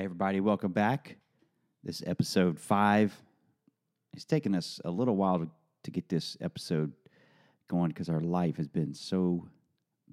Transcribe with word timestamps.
Hey, 0.00 0.04
everybody, 0.06 0.40
welcome 0.40 0.72
back. 0.72 1.18
This 1.84 2.00
is 2.00 2.08
episode 2.08 2.58
five. 2.58 3.14
It's 4.14 4.24
taken 4.24 4.54
us 4.54 4.80
a 4.82 4.90
little 4.90 5.14
while 5.14 5.40
to, 5.40 5.48
to 5.82 5.90
get 5.90 6.08
this 6.08 6.38
episode 6.40 6.94
going 7.68 7.88
because 7.88 8.08
our 8.08 8.22
life 8.22 8.56
has 8.56 8.66
been 8.66 8.94
so 8.94 9.46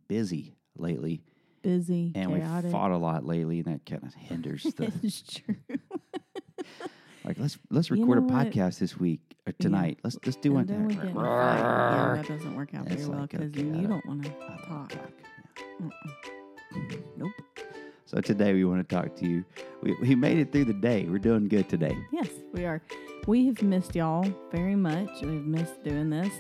busy 0.10 0.58
lately. 0.76 1.24
Busy, 1.62 2.12
And 2.16 2.34
we 2.34 2.40
chaotic. 2.42 2.70
fought 2.70 2.92
a 2.92 2.98
lot 2.98 3.24
lately, 3.26 3.60
and 3.60 3.74
that 3.76 3.86
kind 3.86 4.04
of 4.04 4.14
hinders 4.14 4.64
the. 4.76 4.92
it's 5.04 5.22
true. 5.22 5.56
like, 7.24 7.40
let's 7.40 7.58
let's 7.70 7.90
You 7.90 8.02
record 8.02 8.18
a 8.18 8.22
what? 8.24 8.48
podcast 8.48 8.80
this 8.80 8.98
week 9.00 9.22
uh, 9.48 9.52
or 9.52 9.54
tonight. 9.54 10.00
Let's 10.04 10.18
let's 10.26 10.36
do 10.36 10.52
one. 10.52 10.68
And 10.68 10.70
then 10.70 10.86
we 10.88 10.96
get 10.96 11.04
in 11.06 11.12
a 11.12 11.14
fight. 11.14 11.60
Yeah, 11.60 12.14
that 12.18 12.28
doesn't 12.28 12.56
work 12.58 12.76
out 12.76 12.88
It's 12.88 12.96
very 13.04 13.08
well 13.08 13.20
like, 13.22 13.30
because 13.30 13.48
okay, 13.52 13.62
I 13.62 13.64
you 13.64 13.88
don't- 13.88 13.90
don't 13.90 14.06
want 14.06 14.24
to 14.26 14.32
I 14.32 14.48
don't 14.50 14.68
talk. 14.68 14.90
talk. 14.90 15.12
Mm-mm. 15.82 17.02
Nope. 17.16 17.32
So 18.08 18.22
today 18.22 18.54
we 18.54 18.64
want 18.64 18.88
to 18.88 18.96
talk 18.96 19.18
to 19.18 19.28
you. 19.28 19.44
We, 19.82 19.94
we 20.02 20.16
made 20.16 20.38
it 20.38 20.54
through 20.54 20.64
the 20.66 20.74
day. 20.74 21.06
We're 21.10 21.18
doing 21.20 21.50
good 21.50 21.68
today. 21.68 21.94
Yes, 22.14 22.30
we 22.54 22.64
are. 22.66 22.82
We 23.28 23.48
have 23.48 23.62
missed 23.62 23.96
y'all 23.96 24.26
very 24.50 24.78
much. 24.78 25.10
We've 25.22 25.46
missed 25.46 25.84
doing 25.84 26.10
this. 26.10 26.32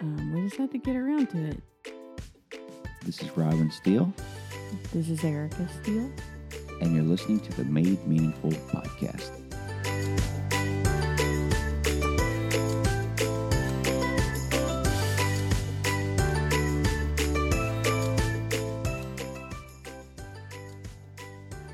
Um, 0.00 0.32
we 0.32 0.42
just 0.44 0.56
had 0.56 0.70
to 0.70 0.78
get 0.78 0.94
around 0.94 1.30
to 1.30 1.48
it. 1.48 1.62
This 3.04 3.20
is 3.20 3.36
Robin 3.36 3.68
Steele, 3.72 4.12
This 4.92 5.08
is 5.08 5.24
Erica 5.24 5.68
Steele. 5.82 6.08
and 6.80 6.94
you're 6.94 7.02
listening 7.02 7.40
to 7.40 7.52
the 7.56 7.64
Made 7.64 8.06
Meaningful 8.06 8.52
podcast. 8.52 9.41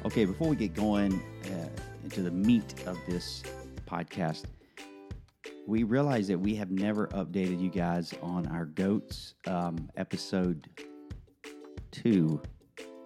Okay, 0.09 0.25
before 0.25 0.48
we 0.48 0.57
get 0.57 0.73
going 0.73 1.21
uh, 1.45 1.69
into 2.03 2.23
the 2.23 2.30
meat 2.30 2.73
of 2.87 2.97
this 3.07 3.42
podcast, 3.87 4.45
we 5.67 5.83
realize 5.83 6.27
that 6.28 6.39
we 6.41 6.55
have 6.55 6.70
never 6.70 7.09
updated 7.09 7.61
you 7.61 7.69
guys 7.69 8.15
on 8.23 8.47
our 8.47 8.65
goats 8.65 9.34
um, 9.47 9.91
episode 9.98 10.67
two. 11.91 12.41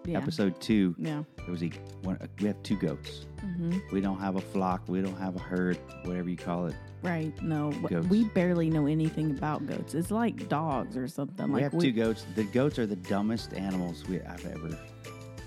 Yeah. 0.05 0.19
Episode 0.19 0.61
two, 0.61 0.95
Yeah. 0.97 1.25
there 1.39 1.51
was 1.51 1.65
a 1.65 1.71
one. 2.03 2.19
uh, 2.21 2.27
We 2.41 2.47
have 2.47 2.63
two 2.63 2.77
goats. 2.77 3.27
hmm 3.41 3.79
We 3.93 4.01
don't 4.01 4.19
have 4.21 4.37
a 4.37 4.41
flock. 4.41 4.83
We 4.87 5.01
don't 5.03 5.19
have 5.19 5.35
a 5.35 5.41
herd. 5.41 5.79
Whatever 6.05 6.31
you 6.31 6.37
call 6.37 6.67
it. 6.67 6.75
Right. 7.03 7.33
No, 7.43 7.73
Goats. 7.89 8.07
we 8.09 8.25
barely 8.27 8.71
know 8.71 8.87
anything 8.87 9.33
about 9.33 9.67
goats. 9.67 9.95
It's 9.95 10.13
like 10.13 10.49
dogs 10.49 10.97
or 10.97 11.09
something. 11.09 11.49
we 11.49 11.55
like 11.63 11.73
have 11.73 11.81
two 11.81 11.91
goats. 11.91 12.27
The 12.37 12.45
goats 12.45 12.79
are 12.79 12.87
the 12.87 12.95
dumbest 12.97 13.55
animals 13.55 14.07
we 14.09 14.21
I've 14.23 14.47
ever. 14.47 14.79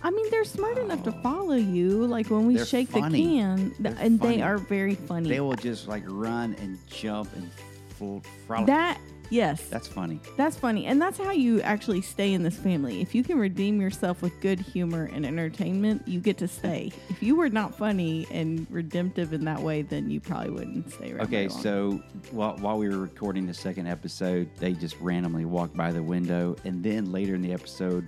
I 0.06 0.12
mean, 0.12 0.30
they're 0.30 0.44
smart 0.46 0.78
enough 0.78 1.02
to 1.06 1.12
follow 1.12 1.56
you. 1.56 2.06
Like 2.06 2.28
when 2.30 2.46
we 2.46 2.58
They're 2.58 2.66
shake 2.66 2.90
funny. 2.90 3.24
the 3.24 3.40
can, 3.40 3.58
th- 3.58 3.74
They're 3.80 3.96
and 3.98 4.20
funny. 4.20 4.36
they 4.38 4.42
are 4.44 4.60
very 4.60 4.94
funny. 4.94 5.30
They 5.30 5.40
will 5.40 5.56
just 5.56 5.88
like 5.88 6.04
run 6.06 6.56
and 6.62 6.78
jump 6.88 7.36
and 7.36 7.50
full 7.98 8.22
frolic. 8.46 8.68
that 8.68 9.00
yes, 9.32 9.68
That's 9.70 9.88
funny. 9.88 10.20
that's 10.38 10.56
funny, 10.58 10.86
and 10.86 11.02
that's 11.02 11.18
how 11.18 11.32
you 11.32 11.60
actually 11.62 12.02
stay 12.02 12.34
in 12.34 12.44
this 12.44 12.56
family. 12.56 13.02
If 13.02 13.16
you 13.16 13.24
can 13.24 13.40
redeem 13.40 13.82
yourself 13.82 14.22
with 14.22 14.40
good 14.42 14.60
humor 14.60 15.10
and 15.12 15.26
entertainment, 15.26 16.08
you 16.08 16.20
get 16.20 16.38
to 16.38 16.48
stay. 16.48 16.92
if 17.10 17.24
you 17.24 17.36
were 17.36 17.50
not 17.50 17.76
funny 17.76 18.28
and 18.30 18.68
redemptive 18.70 19.34
in 19.34 19.44
that 19.46 19.60
way, 19.60 19.82
then 19.82 20.12
you 20.12 20.20
probably 20.22 20.52
wouldn't 20.52 20.92
stay 20.94 21.14
around. 21.14 21.26
Okay, 21.26 21.48
long. 21.48 21.62
so 21.64 22.04
while, 22.30 22.58
while 22.58 22.78
we 22.78 22.88
were 22.90 23.00
recording 23.00 23.48
the 23.48 23.54
second 23.56 23.88
episode, 23.88 24.48
they 24.58 24.74
just 24.74 24.96
randomly 25.02 25.46
walked 25.46 25.76
by 25.76 25.92
the 25.92 26.04
window, 26.04 26.56
and 26.64 26.84
then 26.84 27.12
later 27.12 27.34
in 27.34 27.42
the 27.42 27.54
episode, 27.54 28.08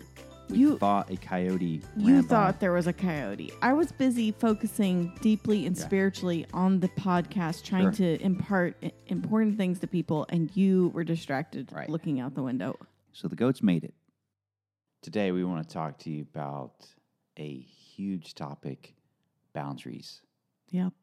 You- 0.49 0.77
thought 0.77 1.09
a 1.11 1.17
coyote. 1.17 1.81
You 1.97 2.13
ran 2.15 2.21
by. 2.23 2.27
thought 2.27 2.59
there 2.59 2.71
was 2.73 2.87
a 2.87 2.93
coyote. 2.93 3.51
I 3.61 3.73
was 3.73 3.91
busy 3.91 4.31
focusing 4.31 5.11
deeply 5.21 5.65
and 5.65 5.75
Yeah. 5.77 5.83
spiritually 5.85 6.45
on 6.53 6.79
the 6.79 6.87
podcast, 6.89 7.63
trying 7.63 7.91
Sure. 7.93 8.17
to 8.17 8.21
impart 8.23 8.81
important 9.07 9.57
things 9.57 9.79
to 9.79 9.87
people, 9.87 10.25
and 10.29 10.55
you 10.55 10.89
were 10.89 11.03
distracted 11.03 11.71
Right. 11.71 11.89
looking 11.89 12.19
out 12.19 12.33
the 12.35 12.43
window. 12.43 12.77
So 13.11 13.27
the 13.27 13.35
goats 13.35 13.61
made 13.61 13.83
it. 13.83 13.93
Today, 15.01 15.31
we 15.31 15.43
want 15.43 15.67
to 15.67 15.73
talk 15.73 15.97
to 15.99 16.09
you 16.09 16.21
about 16.23 16.93
a 17.37 17.59
huge 17.59 18.33
topic 18.35 18.95
boundaries. 19.53 20.21
Yep. 20.69 20.93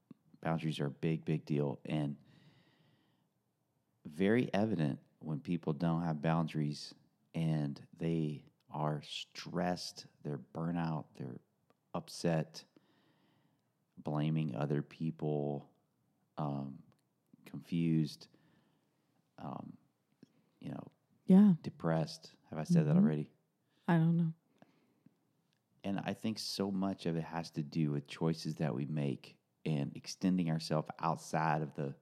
Boundaries 0.41 0.81
are 0.81 0.87
a 0.87 0.91
big, 0.91 1.25
big 1.25 1.45
deal, 1.45 1.81
and 1.85 2.17
very 4.07 4.53
evident 4.53 4.99
when 5.21 5.41
people 5.41 5.73
don't 5.73 6.03
have 6.03 6.21
boundaries 6.21 6.95
and 7.35 7.81
they 7.99 8.45
are 8.75 9.01
stressed, 9.03 10.07
they're 10.23 10.41
burnout, 10.55 11.05
they're 11.17 11.41
upset, 11.95 12.65
blaming 14.03 14.55
other 14.55 14.83
people, 14.83 15.71
um, 16.37 16.75
confused, 17.47 18.27
um, 19.39 19.73
you 20.61 20.71
know, 20.71 20.91
Yeah. 21.27 21.55
depressed. 21.62 22.35
Have 22.51 22.59
I 22.59 22.65
said 22.65 22.87
that 22.87 22.97
Mhm. 22.97 23.03
already? 23.03 23.31
I 23.89 23.97
don't 23.97 24.17
know. 24.17 24.33
And 25.85 26.01
I 26.01 26.15
think 26.15 26.39
so 26.39 26.71
much 26.71 27.06
of 27.06 27.17
it 27.17 27.25
has 27.25 27.51
to 27.53 27.62
do 27.62 27.91
with 27.93 28.06
choices 28.06 28.56
that 28.56 28.75
we 28.75 28.87
make 28.87 29.37
and 29.67 29.95
extending 29.97 30.51
ourselves 30.51 30.89
outside 30.99 31.62
of 31.62 31.75
the 31.75 31.95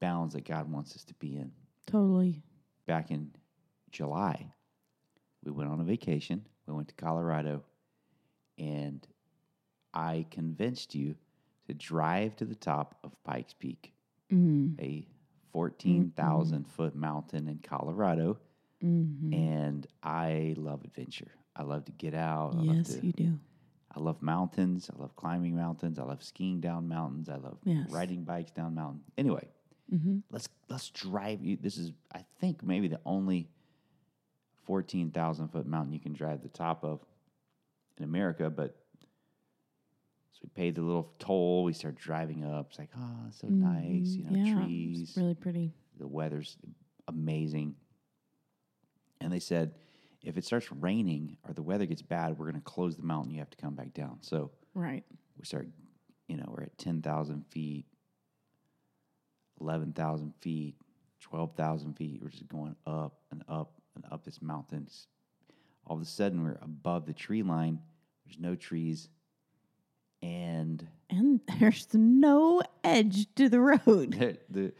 bounds 0.00 0.34
that 0.34 0.44
God 0.44 0.70
wants 0.70 0.94
us 0.94 1.04
to 1.04 1.14
be 1.14 1.36
in. 1.36 1.52
Totally. 1.86 2.42
Back 2.86 3.10
in 3.10 3.34
July, 3.90 4.52
we 5.46 5.52
went 5.52 5.70
on 5.70 5.80
a 5.80 5.84
vacation. 5.84 6.44
We 6.66 6.74
went 6.74 6.88
to 6.88 6.94
Colorado, 6.94 7.62
and 8.58 9.06
I 9.94 10.26
convinced 10.30 10.94
you 10.94 11.14
to 11.68 11.74
drive 11.74 12.36
to 12.36 12.44
the 12.44 12.54
top 12.56 12.98
of 13.04 13.12
Pikes 13.24 13.54
Peak, 13.54 13.92
Mm. 14.30 14.74
a 14.80 15.06
14,000 15.52 16.66
foot 16.68 16.94
mountain 16.96 17.48
in 17.48 17.58
Colorado. 17.58 18.38
hmm 18.80 19.32
And 19.32 19.86
I 20.02 20.54
love 20.58 20.82
adventure. 20.84 21.30
I 21.54 21.62
love 21.62 21.84
to 21.86 21.92
get 21.92 22.12
out. 22.14 22.54
I 22.54 22.58
love 22.58 22.76
Yes, 22.78 22.86
to 22.88 23.06
you 23.06 23.12
do. 23.12 23.38
I 23.94 24.00
love 24.00 24.20
mountains. 24.20 24.90
I 24.94 25.00
love 25.00 25.14
climbing 25.16 25.56
mountains. 25.56 25.98
I 25.98 26.02
love 26.02 26.22
skiing 26.22 26.60
down 26.60 26.88
mountains. 26.88 27.28
I 27.28 27.36
love 27.36 27.58
Yes. 27.64 27.88
riding 27.90 28.24
bikes 28.24 28.50
down 28.50 28.74
mountains. 28.74 29.04
Anyway, 29.16 29.48
hmm 29.88 30.18
let's 30.30 30.48
let's 30.68 30.90
drive 30.90 31.42
you. 31.42 31.56
This 31.56 31.78
is 31.78 31.92
I 32.12 32.24
think 32.40 32.62
maybe 32.64 32.88
the 32.88 33.00
only 33.06 33.48
fourteen 34.66 35.10
thousand 35.10 35.48
foot 35.48 35.66
mountain 35.66 35.92
you 35.92 36.00
can 36.00 36.12
drive 36.12 36.42
the 36.42 36.48
top 36.48 36.84
of 36.84 37.00
in 37.96 38.04
America. 38.04 38.50
But 38.50 38.76
so 40.32 40.40
we 40.42 40.50
paid 40.54 40.74
the 40.74 40.82
little 40.82 41.12
toll. 41.18 41.64
We 41.64 41.72
start 41.72 41.94
driving 41.96 42.44
up. 42.44 42.66
It's 42.70 42.78
like 42.78 42.90
oh, 42.98 43.16
it's 43.28 43.40
so 43.40 43.46
nice. 43.48 44.08
You 44.16 44.24
know, 44.24 44.30
Mm-hmm. 44.32 44.44
yeah, 44.46 44.54
trees. 44.64 45.14
Really 45.16 45.34
pretty. 45.34 45.72
The 45.98 46.06
weather's 46.06 46.56
amazing. 47.08 47.74
And 49.20 49.32
they 49.32 49.38
said, 49.40 49.72
if 50.22 50.36
it 50.36 50.44
starts 50.44 50.70
raining 50.70 51.38
or 51.48 51.54
the 51.54 51.62
weather 51.62 51.86
gets 51.86 52.02
bad, 52.02 52.38
we're 52.38 52.50
going 52.50 52.60
to 52.62 52.70
close 52.70 52.96
the 52.96 53.02
mountain. 53.02 53.32
You 53.32 53.38
have 53.38 53.48
to 53.50 53.56
come 53.56 53.74
back 53.74 53.94
down. 53.94 54.18
So 54.20 54.50
Right. 54.74 55.04
we 55.38 55.46
start, 55.46 55.68
you 56.28 56.36
know, 56.36 56.44
we're 56.48 56.64
at 56.64 56.76
10,000 56.76 57.46
feet, 57.50 57.86
11,000 59.60 60.34
feet, 60.40 60.74
12,000 61.20 61.94
feet. 61.94 62.20
We're 62.22 62.28
just 62.28 62.46
going 62.48 62.76
up 62.86 63.20
and 63.30 63.42
up 63.48 63.72
and 63.96 64.04
up 64.12 64.24
this 64.24 64.40
mountain. 64.40 64.88
All 65.86 65.96
of 65.96 66.02
a 66.02 66.06
sudden, 66.06 66.42
we're 66.42 66.58
above 66.62 67.06
the 67.06 67.12
tree 67.12 67.42
line. 67.42 67.80
There's 68.24 68.38
no 68.38 68.54
trees. 68.54 69.08
And 70.22 70.86
And 71.10 71.40
there's 71.60 71.88
no 71.92 72.62
edge 72.84 73.26
to 73.36 73.48
the 73.48 73.60
road. 73.60 74.12
the, 74.12 74.38
the, 74.50 74.72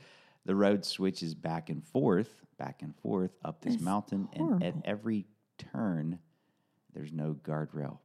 the 0.44 0.54
road 0.54 0.84
switches 0.84 1.34
back 1.34 1.70
and 1.70 1.84
forth, 1.84 2.30
back 2.58 2.82
and 2.82 2.94
forth 2.96 3.32
up 3.44 3.60
this 3.62 3.74
It's 3.74 3.82
mountain. 3.82 4.28
And 4.32 4.62
at 4.62 4.74
every 4.84 5.26
turn, 5.58 6.18
there's 6.94 7.12
no 7.12 7.36
guardrail. 7.42 7.98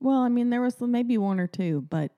Well, 0.00 0.18
I 0.18 0.28
mean, 0.28 0.50
there 0.50 0.62
was 0.62 0.80
maybe 0.80 1.18
one 1.18 1.40
or 1.40 1.48
two, 1.48 1.84
but 1.88 2.12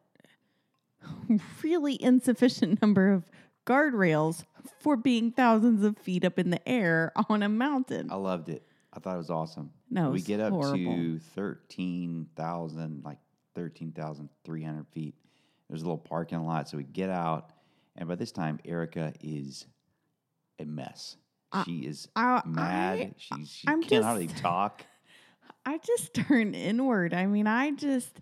really 1.62 2.00
insufficient 2.02 2.80
number 2.82 3.10
of 3.10 3.24
guardrails 3.70 4.44
for 4.80 4.96
being 4.96 5.30
thousands 5.32 5.84
of 5.84 5.96
feet 5.98 6.24
up 6.24 6.38
in 6.38 6.50
the 6.50 6.68
air 6.68 7.12
on 7.28 7.42
a 7.42 7.48
mountain. 7.48 8.10
I 8.10 8.16
loved 8.16 8.48
it. 8.48 8.64
I 8.92 8.98
thought 8.98 9.14
it 9.14 9.18
was 9.18 9.30
awesome. 9.30 9.70
No, 9.90 10.06
it 10.06 10.08
we 10.08 10.12
was 10.14 10.24
get 10.24 10.40
up 10.40 10.52
horrible. 10.52 10.76
to 10.94 11.18
thirteen 11.34 12.26
thousand, 12.36 13.02
like 13.04 13.18
thirteen 13.54 13.92
thousand 13.92 14.28
three 14.44 14.62
hundred 14.64 14.86
feet. 14.88 15.14
There's 15.68 15.82
a 15.82 15.84
little 15.84 15.98
parking 15.98 16.44
lot, 16.44 16.68
so 16.68 16.76
we 16.76 16.82
get 16.84 17.10
out, 17.10 17.50
and 17.96 18.08
by 18.08 18.16
this 18.16 18.32
time, 18.32 18.58
Erica 18.64 19.12
is 19.22 19.66
a 20.58 20.64
mess. 20.64 21.16
I- 21.52 21.62
she 21.64 21.78
is 21.86 22.08
I- 22.16 22.42
mad. 22.44 22.98
I- 22.98 23.14
she 23.16 23.44
she 23.44 23.68
I'm 23.68 23.82
can't 23.82 24.04
hardly 24.04 24.26
talk. 24.26 24.84
I 25.66 25.78
just 25.78 26.14
turned 26.14 26.56
inward. 26.56 27.12
I 27.14 27.26
mean, 27.26 27.46
I 27.46 27.70
just, 27.72 28.18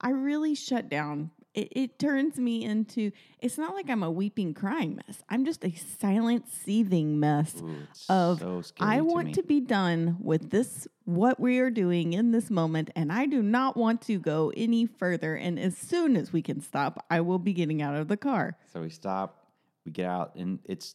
I 0.00 0.10
really 0.10 0.54
shut 0.54 0.88
down 0.88 1.30
it, 1.58 1.68
it 1.72 1.98
turns 1.98 2.36
me 2.38 2.64
into. 2.64 3.10
It's 3.40 3.58
not 3.58 3.74
like 3.74 3.90
I'm 3.90 4.02
a 4.02 4.10
weeping, 4.10 4.54
crying 4.54 4.96
mess. 4.96 5.22
I'm 5.28 5.44
just 5.44 5.64
a 5.64 5.72
silent, 5.74 6.48
seething 6.48 7.18
mess 7.18 7.54
Ooh, 7.60 7.86
of 8.08 8.40
so 8.40 8.62
I 8.80 8.98
to 8.98 9.04
want 9.04 9.26
me. 9.28 9.32
to 9.34 9.42
be 9.42 9.60
done 9.60 10.16
with 10.20 10.50
this 10.50 10.86
what 11.04 11.40
we 11.40 11.58
are 11.58 11.70
doing 11.70 12.12
in 12.12 12.32
this 12.32 12.50
moment 12.50 12.90
and 12.94 13.10
I 13.10 13.24
do 13.24 13.42
not 13.42 13.76
want 13.76 14.02
to 14.02 14.18
go 14.18 14.52
any 14.54 14.84
further 14.84 15.34
and 15.34 15.58
as 15.58 15.74
soon 15.76 16.16
as 16.16 16.32
we 16.34 16.42
can 16.42 16.60
stop 16.60 17.02
I 17.08 17.22
will 17.22 17.38
be 17.38 17.54
getting 17.54 17.80
out 17.80 17.94
of 17.94 18.08
the 18.08 18.16
car. 18.18 18.58
So 18.72 18.82
we 18.82 18.90
stop, 18.90 19.46
we 19.86 19.92
get 19.92 20.06
out, 20.06 20.34
and 20.36 20.58
it's 20.64 20.94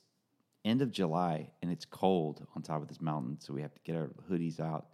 end 0.64 0.82
of 0.82 0.92
July, 0.92 1.50
and 1.62 1.72
it's 1.72 1.86
cold 1.86 2.46
on 2.56 2.62
top 2.62 2.82
of 2.82 2.88
this 2.88 3.02
mountain. 3.02 3.38
So 3.40 3.54
we 3.54 3.62
have 3.62 3.74
to 3.74 3.82
get 3.84 3.96
our 3.96 4.12
hoodies 4.30 4.60
out. 4.60 4.86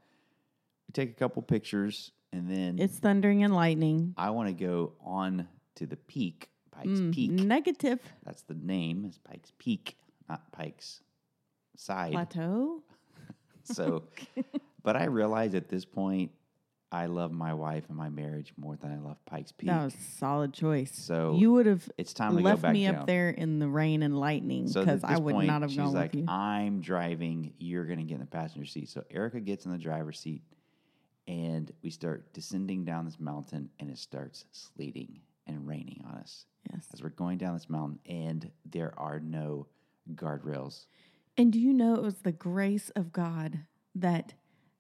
We 0.87 0.93
take 0.93 1.11
a 1.11 1.13
couple 1.13 1.41
pictures, 1.41 2.11
and 2.31 2.49
then 2.49 2.79
It's 2.79 2.97
thundering 2.97 3.43
and 3.43 3.53
lightning. 3.53 4.13
I 4.17 4.29
want 4.31 4.47
to 4.47 4.53
go 4.53 4.93
on 5.03 5.47
to 5.79 5.85
the 5.87 5.95
peak, 5.97 6.49
Pikes 6.71 6.99
Mm, 6.99 7.13
Peak. 7.13 7.31
Negative 7.31 7.99
That's 8.23 8.43
the 8.43 8.53
name, 8.53 9.05
is 9.05 9.17
Pikes 9.17 9.51
Peak, 9.57 9.97
not 10.29 10.51
Pikes 10.51 11.01
Side. 11.75 12.11
plateau. 12.13 12.83
So, 13.63 14.03
but 14.83 14.95
I 14.95 15.05
realize 15.05 15.53
at 15.53 15.69
this 15.69 15.85
point, 15.85 16.31
I 16.91 17.05
love 17.05 17.31
my 17.31 17.53
wife 17.53 17.83
and 17.87 17.95
my 17.95 18.09
marriage 18.09 18.51
more 18.57 18.75
than 18.77 18.91
I 18.91 18.97
love 18.97 19.23
Pikes 19.27 19.51
Peak. 19.51 19.67
That 19.69 19.83
was 19.83 19.93
a 19.93 20.17
solid 20.17 20.53
choice. 20.53 20.91
So 20.95 21.35
you 21.37 21.51
would 21.53 21.67
have 21.67 21.87
it's 21.97 22.13
time 22.13 22.35
to 22.35 22.41
left 22.41 22.63
go 22.63 22.67
back 22.69 22.73
me 22.73 22.85
down. 22.85 22.95
up 22.95 23.05
there 23.07 23.29
in 23.29 23.59
the 23.59 23.67
rain 23.67 24.01
and 24.01 24.19
lightning 24.19 24.65
because 24.65 25.03
at 25.03 25.09
I 25.11 25.17
would 25.19 25.33
point, 25.35 25.47
not 25.47 25.61
have 25.61 25.69
she's 25.69 25.77
gone 25.77 25.93
like, 25.93 26.13
with 26.13 26.21
you. 26.21 26.27
I'm 26.27 26.81
driving. 26.81 27.53
You're 27.59 27.85
going 27.85 27.99
to 27.99 28.05
get 28.05 28.15
in 28.15 28.21
the 28.21 28.25
passenger 28.25 28.65
seat. 28.65 28.89
So 28.89 29.03
Erica 29.11 29.39
gets 29.39 29.65
in 29.65 29.71
the 29.71 29.77
driver's 29.77 30.19
seat, 30.19 30.41
and 31.27 31.71
we 31.83 31.91
start 31.91 32.33
descending 32.33 32.85
down 32.85 33.05
this 33.05 33.19
mountain, 33.19 33.69
and 33.79 33.91
it 33.91 33.99
starts 33.99 34.45
sleeting 34.51 35.19
and 35.49 35.67
raining 35.67 36.03
on 36.07 36.17
us 36.17 36.45
yes. 36.71 36.87
as 36.93 37.03
we're 37.03 37.09
going 37.09 37.37
down 37.37 37.53
this 37.53 37.69
mountain, 37.69 37.99
and 38.07 38.51
there 38.65 38.93
are 38.97 39.19
no 39.19 39.67
guardrails. 40.15 40.85
And 41.37 41.51
do 41.51 41.59
you 41.59 41.73
know 41.73 41.95
it 41.95 42.01
was 42.01 42.19
the 42.19 42.31
grace 42.31 42.89
of 42.95 43.11
God 43.11 43.59
that 43.95 44.33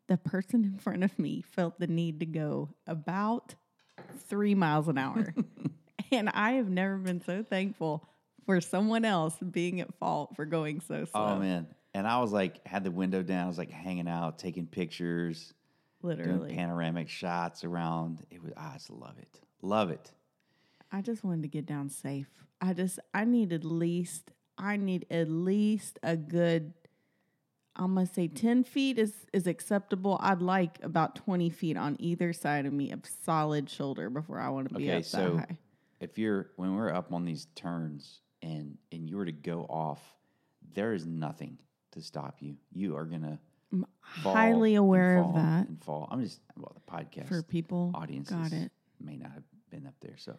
the 0.07 0.17
person 0.17 0.63
in 0.65 0.77
front 0.77 1.03
of 1.03 1.17
me 1.17 1.41
felt 1.41 1.79
the 1.79 1.87
need 1.87 2.19
to 2.19 2.25
go 2.25 2.69
about 2.87 3.55
three 4.27 4.55
miles 4.55 4.87
an 4.87 4.97
hour. 4.97 5.33
and 6.11 6.29
I 6.29 6.53
have 6.53 6.69
never 6.69 6.97
been 6.97 7.21
so 7.21 7.43
thankful 7.43 8.03
for 8.45 8.59
someone 8.59 9.05
else 9.05 9.35
being 9.51 9.79
at 9.79 9.93
fault 9.95 10.35
for 10.35 10.45
going 10.45 10.81
so 10.81 10.95
oh, 10.95 11.05
slow. 11.05 11.25
Oh 11.27 11.39
man! 11.39 11.67
And 11.93 12.07
I 12.07 12.19
was 12.19 12.31
like, 12.31 12.65
had 12.67 12.83
the 12.83 12.91
window 12.91 13.21
down. 13.21 13.45
I 13.45 13.47
was 13.47 13.57
like 13.57 13.71
hanging 13.71 14.07
out, 14.07 14.39
taking 14.39 14.65
pictures, 14.65 15.53
Literally. 16.01 16.39
doing 16.39 16.55
panoramic 16.55 17.09
shots 17.09 17.63
around. 17.63 18.25
It 18.31 18.41
was. 18.41 18.51
I 18.57 18.73
just 18.73 18.89
love 18.89 19.17
it. 19.19 19.39
Love 19.61 19.91
it. 19.91 20.11
I 20.91 21.01
just 21.01 21.23
wanted 21.23 21.43
to 21.43 21.47
get 21.49 21.65
down 21.65 21.89
safe. 21.89 22.27
I 22.61 22.73
just 22.73 22.99
I 23.13 23.25
need 23.25 23.53
at 23.53 23.63
least 23.63 24.31
I 24.57 24.77
need 24.77 25.05
at 25.09 25.29
least 25.29 25.99
a 26.03 26.17
good 26.17 26.73
I'm 27.75 27.93
gonna 27.95 28.05
say 28.07 28.27
ten 28.27 28.63
feet 28.63 28.97
is 28.99 29.13
is 29.31 29.47
acceptable. 29.47 30.17
I'd 30.21 30.41
like 30.41 30.79
about 30.83 31.15
twenty 31.15 31.49
feet 31.49 31.77
on 31.77 31.95
either 31.99 32.33
side 32.33 32.65
of 32.65 32.73
me 32.73 32.91
of 32.91 33.01
solid 33.23 33.69
shoulder 33.69 34.09
before 34.09 34.39
I 34.39 34.49
want 34.49 34.69
to 34.69 34.75
be 34.75 34.85
Okay, 34.89 34.97
up 34.97 35.05
so 35.05 35.35
that 35.35 35.49
high. 35.49 35.57
if 36.01 36.17
you're 36.17 36.49
when 36.57 36.75
we're 36.75 36.93
up 36.93 37.13
on 37.13 37.23
these 37.25 37.45
turns 37.55 38.19
and 38.41 38.77
and 38.91 39.09
you 39.09 39.15
were 39.17 39.25
to 39.25 39.31
go 39.31 39.61
off, 39.69 40.01
there 40.73 40.93
is 40.93 41.05
nothing 41.05 41.57
to 41.91 42.01
stop 42.01 42.37
you. 42.41 42.57
You 42.73 42.97
are 42.97 43.05
gonna 43.05 43.39
fall 44.23 44.33
Highly 44.33 44.75
aware 44.75 45.19
of 45.19 45.35
that 45.35 45.67
and 45.69 45.81
fall. 45.81 46.07
I'm 46.11 46.21
just 46.23 46.41
well 46.57 46.73
the 46.75 46.91
podcast 46.91 47.27
for 47.29 47.41
people. 47.43 47.91
audiences 47.93 48.35
Got 48.35 48.51
it. 48.51 48.71
may 48.99 49.15
not 49.15 49.31
have 49.31 49.43
been 49.69 49.85
up 49.87 49.93
there, 50.01 50.17
so 50.17 50.35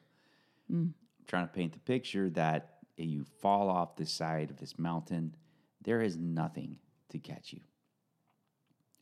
Mm. 0.70 0.92
I'm 0.92 1.26
trying 1.26 1.46
to 1.46 1.52
paint 1.52 1.72
the 1.72 1.78
picture 1.80 2.30
that 2.30 2.76
you 2.96 3.24
fall 3.40 3.68
off 3.68 3.96
the 3.96 4.06
side 4.06 4.50
of 4.50 4.56
this 4.58 4.78
mountain. 4.78 5.34
There 5.82 6.02
is 6.02 6.16
nothing 6.16 6.78
to 7.10 7.18
catch 7.18 7.52
you. 7.52 7.60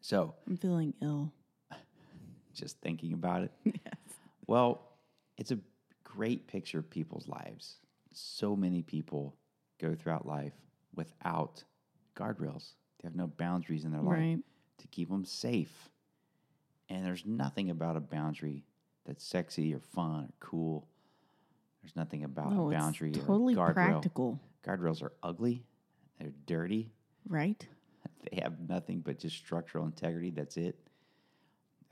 So 0.00 0.34
I'm 0.46 0.56
feeling 0.56 0.94
ill. 1.02 1.32
just 2.54 2.80
thinking 2.80 3.12
about 3.12 3.42
it. 3.42 3.52
yes. 3.64 3.94
Well, 4.46 4.82
it's 5.36 5.50
a 5.50 5.58
great 6.04 6.46
picture 6.46 6.78
of 6.78 6.88
people's 6.88 7.28
lives. 7.28 7.76
So 8.12 8.56
many 8.56 8.82
people 8.82 9.34
go 9.80 9.94
throughout 9.94 10.26
life 10.26 10.54
without 10.94 11.62
guardrails. 12.16 12.72
They 13.00 13.06
have 13.08 13.14
no 13.16 13.26
boundaries 13.26 13.84
in 13.84 13.92
their 13.92 14.00
Right. 14.00 14.34
life 14.36 14.40
to 14.78 14.88
keep 14.88 15.08
them 15.08 15.24
safe. 15.24 15.90
And 16.88 17.04
there's 17.04 17.26
nothing 17.26 17.70
about 17.70 17.96
a 17.96 18.00
boundary 18.00 18.64
that's 19.04 19.24
sexy 19.24 19.74
or 19.74 19.80
fun 19.80 20.24
or 20.24 20.28
cool. 20.40 20.88
There's 21.88 21.96
nothing 21.96 22.24
about 22.24 22.52
No, 22.52 22.66
a 22.66 22.70
it's 22.70 22.82
boundary 22.82 23.12
totally 23.12 23.54
or 23.54 23.68
guardrail. 23.68 23.74
practical, 23.74 24.40
Guardrails 24.62 25.02
are 25.02 25.12
ugly. 25.22 25.64
They're 26.18 26.32
dirty. 26.46 26.92
right? 27.28 27.66
They 28.30 28.40
have 28.42 28.58
nothing 28.68 29.00
but 29.00 29.18
just 29.18 29.36
structural 29.36 29.86
integrity. 29.86 30.30
That's 30.30 30.56
it. 30.58 30.76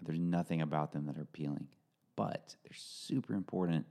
There's 0.03 0.19
nothing 0.19 0.61
about 0.61 0.93
them 0.93 1.07
that 1.07 1.17
are 1.17 1.23
appealing, 1.23 1.69
but 2.15 2.55
they're 2.63 2.77
super 2.77 3.33
important, 3.35 3.87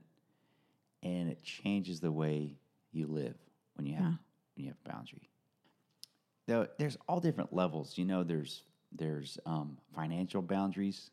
and 1.01 1.29
it 1.29 1.41
changes 1.43 1.99
the 2.01 2.11
way 2.11 2.57
you 2.91 3.07
live 3.07 3.35
when 3.75 3.87
you 3.87 3.93
have 3.95 4.03
Yeah. 4.03 4.13
when 4.55 4.65
you 4.65 4.67
have 4.67 4.77
a 4.85 4.89
boundary. 4.89 5.29
Though 6.45 6.67
there's 6.77 6.97
all 7.07 7.19
different 7.19 7.51
levels. 7.53 7.97
You 7.97 8.05
know, 8.05 8.23
there's 8.23 8.61
there's 8.91 9.39
um, 9.45 9.77
financial 9.95 10.41
boundaries, 10.43 11.09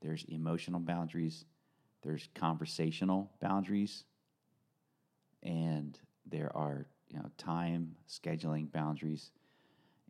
there's 0.00 0.24
emotional 0.24 0.80
boundaries, 0.80 1.44
there's 2.02 2.28
conversational 2.34 3.30
boundaries, 3.40 4.04
and 5.44 5.98
there 6.26 6.50
are 6.56 6.86
you 7.08 7.18
know 7.18 7.30
time 7.38 7.96
scheduling 8.08 8.70
boundaries. 8.70 9.30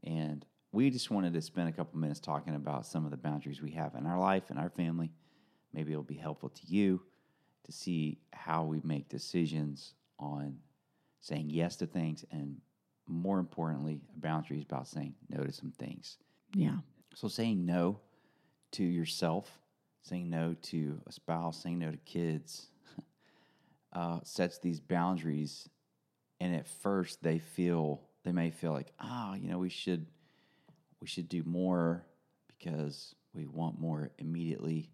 And 0.02 0.44
we 0.72 0.90
just 0.90 1.10
wanted 1.10 1.32
to 1.34 1.40
spend 1.40 1.69
a 1.69 1.72
couple 1.72 1.98
minutes 1.98 2.20
talking 2.20 2.54
about 2.54 2.86
some 2.86 3.04
of 3.04 3.10
the 3.10 3.16
boundaries 3.16 3.62
we 3.62 3.70
have 3.72 3.94
in 3.94 4.06
our 4.06 4.19
life 4.19 4.50
and 4.50 4.58
our 4.58 4.70
family. 4.70 5.10
Maybe 5.72 5.92
it'll 5.92 6.02
be 6.02 6.14
helpful 6.14 6.50
to 6.50 6.66
you 6.66 7.02
to 7.64 7.72
see 7.72 8.19
how 8.32 8.64
we 8.64 8.81
make 8.84 9.08
decisions 9.08 9.94
on 10.19 10.58
saying 11.20 11.48
yes 11.48 11.76
to 11.76 11.87
things 11.87 12.25
and 12.30 12.56
more 13.06 13.38
importantly, 13.38 14.00
a 14.16 14.20
boundary 14.20 14.58
is 14.58 14.64
about 14.64 14.88
saying 14.88 15.14
no 15.28 15.44
to 15.44 15.52
some 15.52 15.72
things. 15.72 16.19
Yeah. 16.54 16.78
So 17.14 17.28
saying 17.28 17.64
no 17.64 18.00
to 18.72 18.84
yourself, 18.84 19.58
saying 20.02 20.30
no 20.30 20.54
to 20.62 21.00
a 21.06 21.12
spouse, 21.12 21.62
saying 21.62 21.78
no 21.78 21.90
to 21.90 21.96
kids, 21.98 22.69
uh, 23.94 24.20
sets 24.23 24.58
these 24.58 24.81
boundaries. 24.81 25.69
And 26.41 26.55
at 26.55 26.67
first, 26.67 27.23
they 27.23 27.38
feel 27.38 28.02
they 28.25 28.32
may 28.32 28.50
feel 28.50 28.73
like, 28.73 28.93
ah, 28.99 29.35
you 29.35 29.49
know, 29.49 29.58
we 29.58 29.69
should 29.69 30.06
we 31.00 31.06
should 31.06 31.29
do 31.29 31.43
more 31.44 32.05
because 32.46 33.14
we 33.35 33.46
want 33.46 33.79
more 33.79 34.11
immediately, 34.19 34.91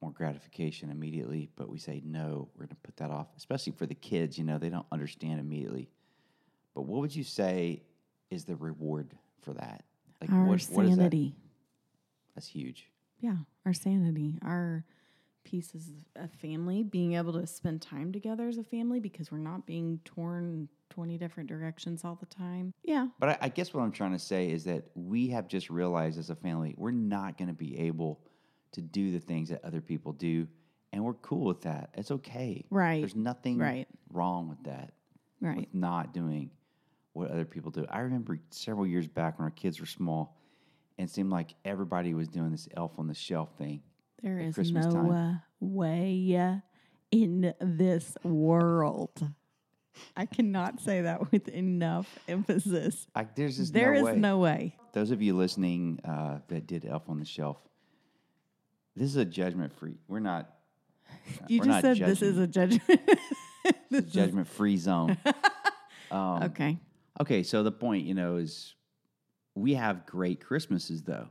more 0.00 0.10
gratification 0.10 0.90
immediately. 0.90 1.50
But 1.56 1.68
we 1.68 1.78
say 1.78 2.02
no, 2.04 2.48
we're 2.54 2.66
going 2.66 2.68
to 2.68 2.74
put 2.76 2.96
that 2.98 3.10
off, 3.10 3.28
especially 3.36 3.72
for 3.72 3.86
the 3.86 3.94
kids. 3.94 4.38
You 4.38 4.44
know, 4.44 4.58
they 4.58 4.68
don't 4.68 4.86
understand 4.92 5.40
immediately. 5.40 5.88
But 6.74 6.82
what 6.82 7.00
would 7.00 7.14
you 7.14 7.24
say 7.24 7.82
is 8.30 8.44
the 8.44 8.56
reward 8.56 9.14
for 9.40 9.54
that? 9.54 9.84
Like 10.20 10.30
our 10.30 10.44
what, 10.44 10.62
what 10.70 10.84
is 10.86 10.96
that? 10.96 10.96
sanity. 10.96 11.34
That's 12.34 12.48
huge. 12.48 12.90
Yeah, 13.20 13.36
our 13.66 13.72
sanity, 13.72 14.38
our 14.42 14.84
pieces 15.52 15.88
of 16.16 16.24
a 16.24 16.28
family, 16.28 16.82
being 16.82 17.14
able 17.14 17.32
to 17.32 17.46
spend 17.46 17.80
time 17.80 18.12
together 18.12 18.48
as 18.48 18.58
a 18.58 18.62
family 18.62 19.00
because 19.00 19.32
we're 19.32 19.38
not 19.38 19.64
being 19.64 19.98
torn 20.04 20.68
20 20.90 21.16
different 21.16 21.48
directions 21.48 22.04
all 22.04 22.16
the 22.16 22.26
time. 22.26 22.74
Yeah. 22.84 23.06
But 23.18 23.30
I, 23.30 23.38
I 23.42 23.48
guess 23.48 23.72
what 23.72 23.82
I'm 23.82 23.90
trying 23.92 24.12
to 24.12 24.18
say 24.18 24.50
is 24.50 24.64
that 24.64 24.84
we 24.94 25.28
have 25.28 25.48
just 25.48 25.70
realized 25.70 26.18
as 26.18 26.28
a 26.28 26.34
family, 26.36 26.74
we're 26.76 26.90
not 26.90 27.38
going 27.38 27.48
to 27.48 27.54
be 27.54 27.78
able 27.78 28.20
to 28.72 28.82
do 28.82 29.10
the 29.10 29.20
things 29.20 29.48
that 29.48 29.64
other 29.64 29.80
people 29.80 30.12
do. 30.12 30.46
And 30.92 31.02
we're 31.02 31.14
cool 31.14 31.46
with 31.46 31.62
that. 31.62 31.90
It's 31.94 32.10
okay. 32.10 32.64
Right. 32.70 33.00
There's 33.00 33.16
nothing 33.16 33.56
Right. 33.58 33.88
wrong 34.12 34.48
with 34.50 34.62
that, 34.64 34.92
Right. 35.40 35.56
with 35.56 35.74
not 35.74 36.12
doing 36.12 36.50
what 37.14 37.30
other 37.30 37.46
people 37.46 37.70
do. 37.70 37.86
I 37.88 38.00
remember 38.00 38.38
several 38.50 38.86
years 38.86 39.08
back 39.08 39.38
when 39.38 39.44
our 39.44 39.50
kids 39.50 39.80
were 39.80 39.86
small, 39.86 40.36
and 40.98 41.08
it 41.08 41.12
seemed 41.12 41.30
like 41.30 41.54
everybody 41.64 42.12
was 42.12 42.28
doing 42.28 42.50
this 42.50 42.68
elf 42.76 42.98
on 42.98 43.06
the 43.06 43.14
shelf 43.14 43.56
thing. 43.56 43.80
There 44.22 44.38
is 44.38 44.54
Christmas 44.54 44.86
no 44.86 44.92
time. 44.92 45.10
uh, 45.10 45.34
way 45.60 46.36
uh, 46.36 46.56
in 47.10 47.54
this 47.60 48.16
world. 48.24 49.28
I 50.16 50.26
cannot 50.26 50.80
say 50.80 51.02
that 51.02 51.32
with 51.32 51.48
enough 51.48 52.18
emphasis. 52.28 53.06
Like, 53.16 53.34
there's 53.34 53.56
just 53.56 53.72
There 53.72 53.94
no 53.94 53.98
is 53.98 54.04
way. 54.04 54.16
no 54.16 54.38
way. 54.38 54.76
Those 54.92 55.10
of 55.10 55.20
you 55.22 55.36
listening 55.36 56.00
uh, 56.04 56.38
that 56.48 56.66
did 56.66 56.84
Elf 56.84 57.08
on 57.08 57.18
the 57.18 57.24
Shelf, 57.24 57.58
this 58.96 59.08
is 59.08 59.16
a 59.16 59.24
judgment 59.24 59.72
free. 59.72 59.98
We're 60.08 60.20
not. 60.20 60.50
You 61.48 61.60
we're 61.60 61.64
just 61.66 61.68
not 61.68 61.96
said 61.96 61.98
this 62.06 62.22
is 62.22 62.38
a 62.38 62.46
judgment. 62.46 62.82
This 63.90 64.04
is- 64.04 64.12
judgment 64.12 64.46
free 64.48 64.76
zone. 64.76 65.16
um, 66.10 66.42
okay. 66.44 66.78
okay, 67.20 67.42
so 67.42 67.62
the 67.62 67.72
point, 67.72 68.04
you 68.06 68.14
know, 68.14 68.36
is 68.36 68.74
we 69.54 69.74
have 69.74 70.06
great 70.06 70.40
Christmases 70.44 71.02
though. 71.02 71.28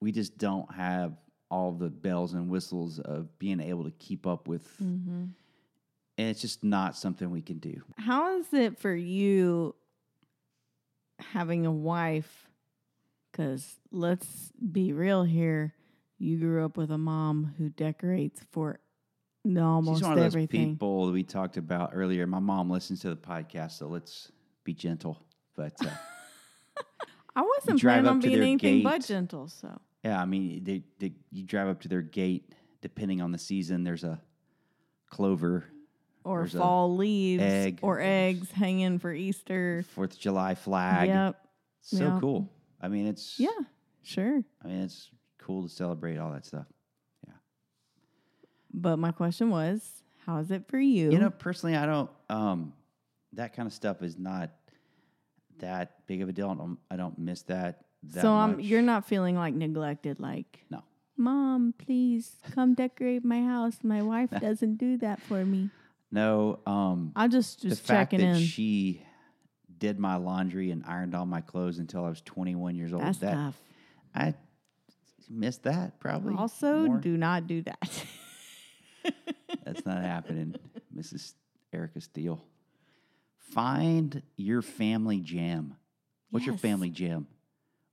We 0.00 0.12
just 0.12 0.38
don't 0.38 0.72
have 0.74 1.12
all 1.50 1.72
the 1.72 1.88
bells 1.88 2.34
and 2.34 2.48
whistles 2.48 2.98
of 2.98 3.38
being 3.38 3.60
able 3.60 3.84
to 3.84 3.90
keep 3.92 4.26
up 4.26 4.46
with 4.48 4.66
Mm-hmm. 4.82 5.24
and 6.18 6.28
it's 6.28 6.40
just 6.40 6.62
not 6.64 6.96
something 6.96 7.30
we 7.30 7.42
can 7.42 7.58
do. 7.58 7.82
How 7.96 8.38
is 8.38 8.52
it 8.52 8.78
for 8.78 8.94
you 8.94 9.74
having 11.20 11.66
a 11.66 11.72
wife? 11.72 12.48
Because 13.32 13.76
let's 13.92 14.52
be 14.72 14.92
real 14.92 15.22
here. 15.24 15.74
You 16.18 16.38
grew 16.38 16.64
up 16.64 16.76
with 16.76 16.90
a 16.90 16.98
mom 16.98 17.54
who 17.58 17.68
decorates 17.68 18.40
for 18.50 18.80
almost 19.56 20.00
She's 20.00 20.02
one 20.08 20.12
of 20.12 20.18
those 20.18 20.26
everything. 20.34 20.72
people 20.72 21.06
that 21.06 21.12
we 21.12 21.22
talked 21.22 21.56
about 21.56 21.90
earlier. 21.94 22.26
My 22.26 22.40
mom 22.40 22.68
listens 22.68 23.00
to 23.00 23.10
the 23.10 23.16
podcast, 23.16 23.72
so 23.72 23.86
let's 23.86 24.30
be 24.64 24.74
gentle. 24.74 25.22
But 25.56 25.74
uh, 25.84 25.88
I 27.36 27.42
wasn't 27.42 27.80
planning 27.80 28.06
on 28.06 28.20
being 28.20 28.42
anything 28.42 28.82
but 28.82 29.04
gentle. 29.06 29.46
So 29.48 29.80
yeah, 30.08 30.20
I 30.22 30.24
mean, 30.24 30.64
they, 30.64 30.82
they, 30.98 31.12
you 31.30 31.42
drive 31.42 31.68
up 31.68 31.80
to 31.82 31.88
their 31.88 32.02
gate, 32.02 32.54
depending 32.80 33.20
on 33.20 33.30
the 33.30 33.38
season, 33.38 33.84
there's 33.84 34.04
a 34.04 34.20
clover, 35.10 35.64
or 36.24 36.40
There's 36.40 36.54
fall 36.54 36.96
leaves 36.96 37.42
egg. 37.42 37.80
or 37.82 38.00
eggs 38.00 38.50
hanging 38.50 38.98
for 38.98 39.12
Easter. 39.12 39.84
Fourth 39.94 40.14
of 40.14 40.18
July 40.18 40.54
flag. 40.54 41.08
Yep. 41.08 41.46
So 41.82 42.04
Yep. 42.04 42.20
cool. 42.20 42.50
I 42.80 42.88
mean, 42.88 43.06
it's 43.06 43.38
Yeah. 43.38 43.48
Sure. 44.02 44.42
I 44.62 44.68
mean, 44.68 44.80
it's 44.80 45.10
cool 45.38 45.62
to 45.62 45.68
celebrate 45.68 46.16
all 46.16 46.32
that 46.32 46.44
stuff. 46.46 46.66
Yeah. 47.26 47.34
But 48.72 48.98
my 48.98 49.12
question 49.12 49.50
was, 49.50 50.02
how 50.24 50.38
is 50.38 50.50
it 50.50 50.66
for 50.68 50.78
you? 50.78 51.10
You 51.10 51.18
know, 51.18 51.30
personally, 51.30 51.76
I 51.76 51.86
don't. 51.86 52.10
Um, 52.28 52.72
that 53.34 53.54
kind 53.54 53.66
of 53.66 53.72
stuff 53.72 54.02
is 54.02 54.18
not 54.18 54.50
that 55.58 56.06
big 56.06 56.22
of 56.22 56.28
a 56.28 56.32
deal. 56.32 56.50
I 56.50 56.54
don't, 56.54 56.78
I 56.90 56.96
don't 56.96 57.18
miss 57.18 57.42
that. 57.44 57.84
So 58.12 58.32
um, 58.32 58.60
you're 58.60 58.82
not 58.82 59.06
feeling 59.06 59.36
like 59.36 59.54
neglected, 59.54 60.20
like 60.20 60.64
No. 60.70 60.82
Mom, 61.16 61.74
please 61.76 62.36
come 62.52 62.74
decorate 62.74 63.24
my 63.24 63.42
house. 63.42 63.78
My 63.82 64.02
wife 64.02 64.30
doesn't 64.40 64.76
do 64.76 64.96
that 64.98 65.20
for 65.22 65.44
me. 65.44 65.70
No. 66.10 66.60
Um, 66.66 67.12
I 67.16 67.28
just 67.28 67.62
the 67.62 67.70
just 67.70 67.82
fact 67.86 68.12
checking 68.12 68.26
that 68.26 68.36
in. 68.36 68.42
she 68.42 69.02
did 69.78 69.98
my 69.98 70.16
laundry 70.16 70.70
and 70.70 70.84
ironed 70.86 71.14
all 71.14 71.26
my 71.26 71.40
clothes 71.40 71.78
until 71.78 72.04
I 72.04 72.08
was 72.08 72.20
21 72.22 72.76
years 72.76 72.92
old. 72.92 73.02
That's 73.02 73.18
that 73.18 73.34
tough. 73.34 73.60
I 74.14 74.34
missed 75.28 75.64
that 75.64 75.98
probably. 76.00 76.34
Also, 76.34 76.86
more. 76.86 76.98
do 76.98 77.16
not 77.16 77.46
do 77.46 77.62
that. 77.62 78.04
That's 79.64 79.84
not 79.86 80.02
happening, 80.02 80.54
Mrs. 80.96 81.34
Erica 81.72 82.00
Steele. 82.00 82.42
Find 83.52 84.22
your 84.36 84.62
family 84.62 85.20
jam. 85.20 85.76
What's 86.30 86.46
your 86.46 86.58
family 86.58 86.90
jam? 86.90 87.26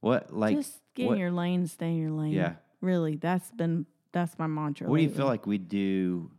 What 0.06 0.32
like? 0.32 0.56
just 0.56 0.80
get 0.94 1.08
what, 1.08 1.14
in 1.14 1.20
your 1.20 1.32
lane, 1.32 1.66
stay 1.66 1.88
in 1.88 1.98
your 1.98 2.12
lane. 2.12 2.34
Yeah. 2.34 2.54
Really, 2.80 3.16
that's 3.16 3.50
been 3.50 3.88
that's 4.12 4.38
my 4.38 4.46
mantra. 4.46 4.88
what 4.88 4.98
do 4.98 5.02
you 5.02 5.10
feel 5.10 5.26
like 5.26 5.48
we 5.48 5.58
do? 5.58 6.30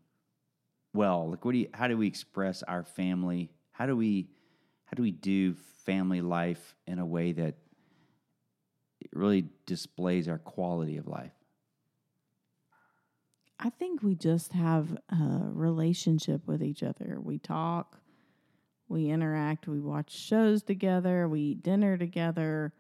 Well, 0.95 1.31
like 1.31 1.45
what 1.45 1.51
do 1.51 1.59
you? 1.59 1.69
How 1.75 1.89
do 1.89 1.97
we 1.97 2.07
express 2.07 2.63
our 2.63 2.85
family? 2.85 3.51
How 3.73 3.87
do 3.87 3.97
we? 3.97 4.29
How 4.85 4.95
do 4.95 5.03
we 5.03 5.11
do 5.11 5.55
family 5.85 6.21
life 6.21 6.77
in 6.87 7.01
a 7.01 7.05
way 7.05 7.33
that 7.33 7.57
it 9.01 9.11
really 9.13 9.49
displays 9.67 10.29
our 10.29 10.39
quality 10.39 10.97
of 10.97 11.09
life? 11.09 11.35
I 13.59 13.71
think 13.71 14.01
we 14.01 14.15
just 14.15 14.53
have 14.53 14.97
a 15.09 15.41
relationship 15.51 16.47
with 16.47 16.63
each 16.63 16.85
other. 16.85 17.19
We 17.21 17.39
talk, 17.39 17.99
we 18.89 19.11
interact, 19.11 19.67
we 19.67 19.81
watch 19.81 20.13
shows 20.13 20.63
together, 20.63 21.29
we 21.29 21.41
eat 21.41 21.65
dinner 21.65 21.97
together, 21.97 22.73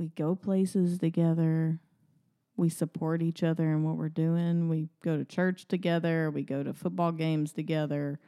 we 0.00 0.08
go 0.08 0.34
places 0.34 0.98
together, 0.98 1.78
we 2.56 2.70
support 2.70 3.20
each 3.22 3.42
other 3.42 3.70
in 3.70 3.84
what 3.84 3.96
we're 3.96 4.08
doing. 4.08 4.68
We 4.70 4.88
go 5.04 5.18
to 5.18 5.24
church 5.26 5.68
together, 5.68 6.30
we 6.30 6.42
go 6.42 6.62
to 6.62 6.72
football 6.72 7.12
games 7.12 7.52
together. 7.52 8.18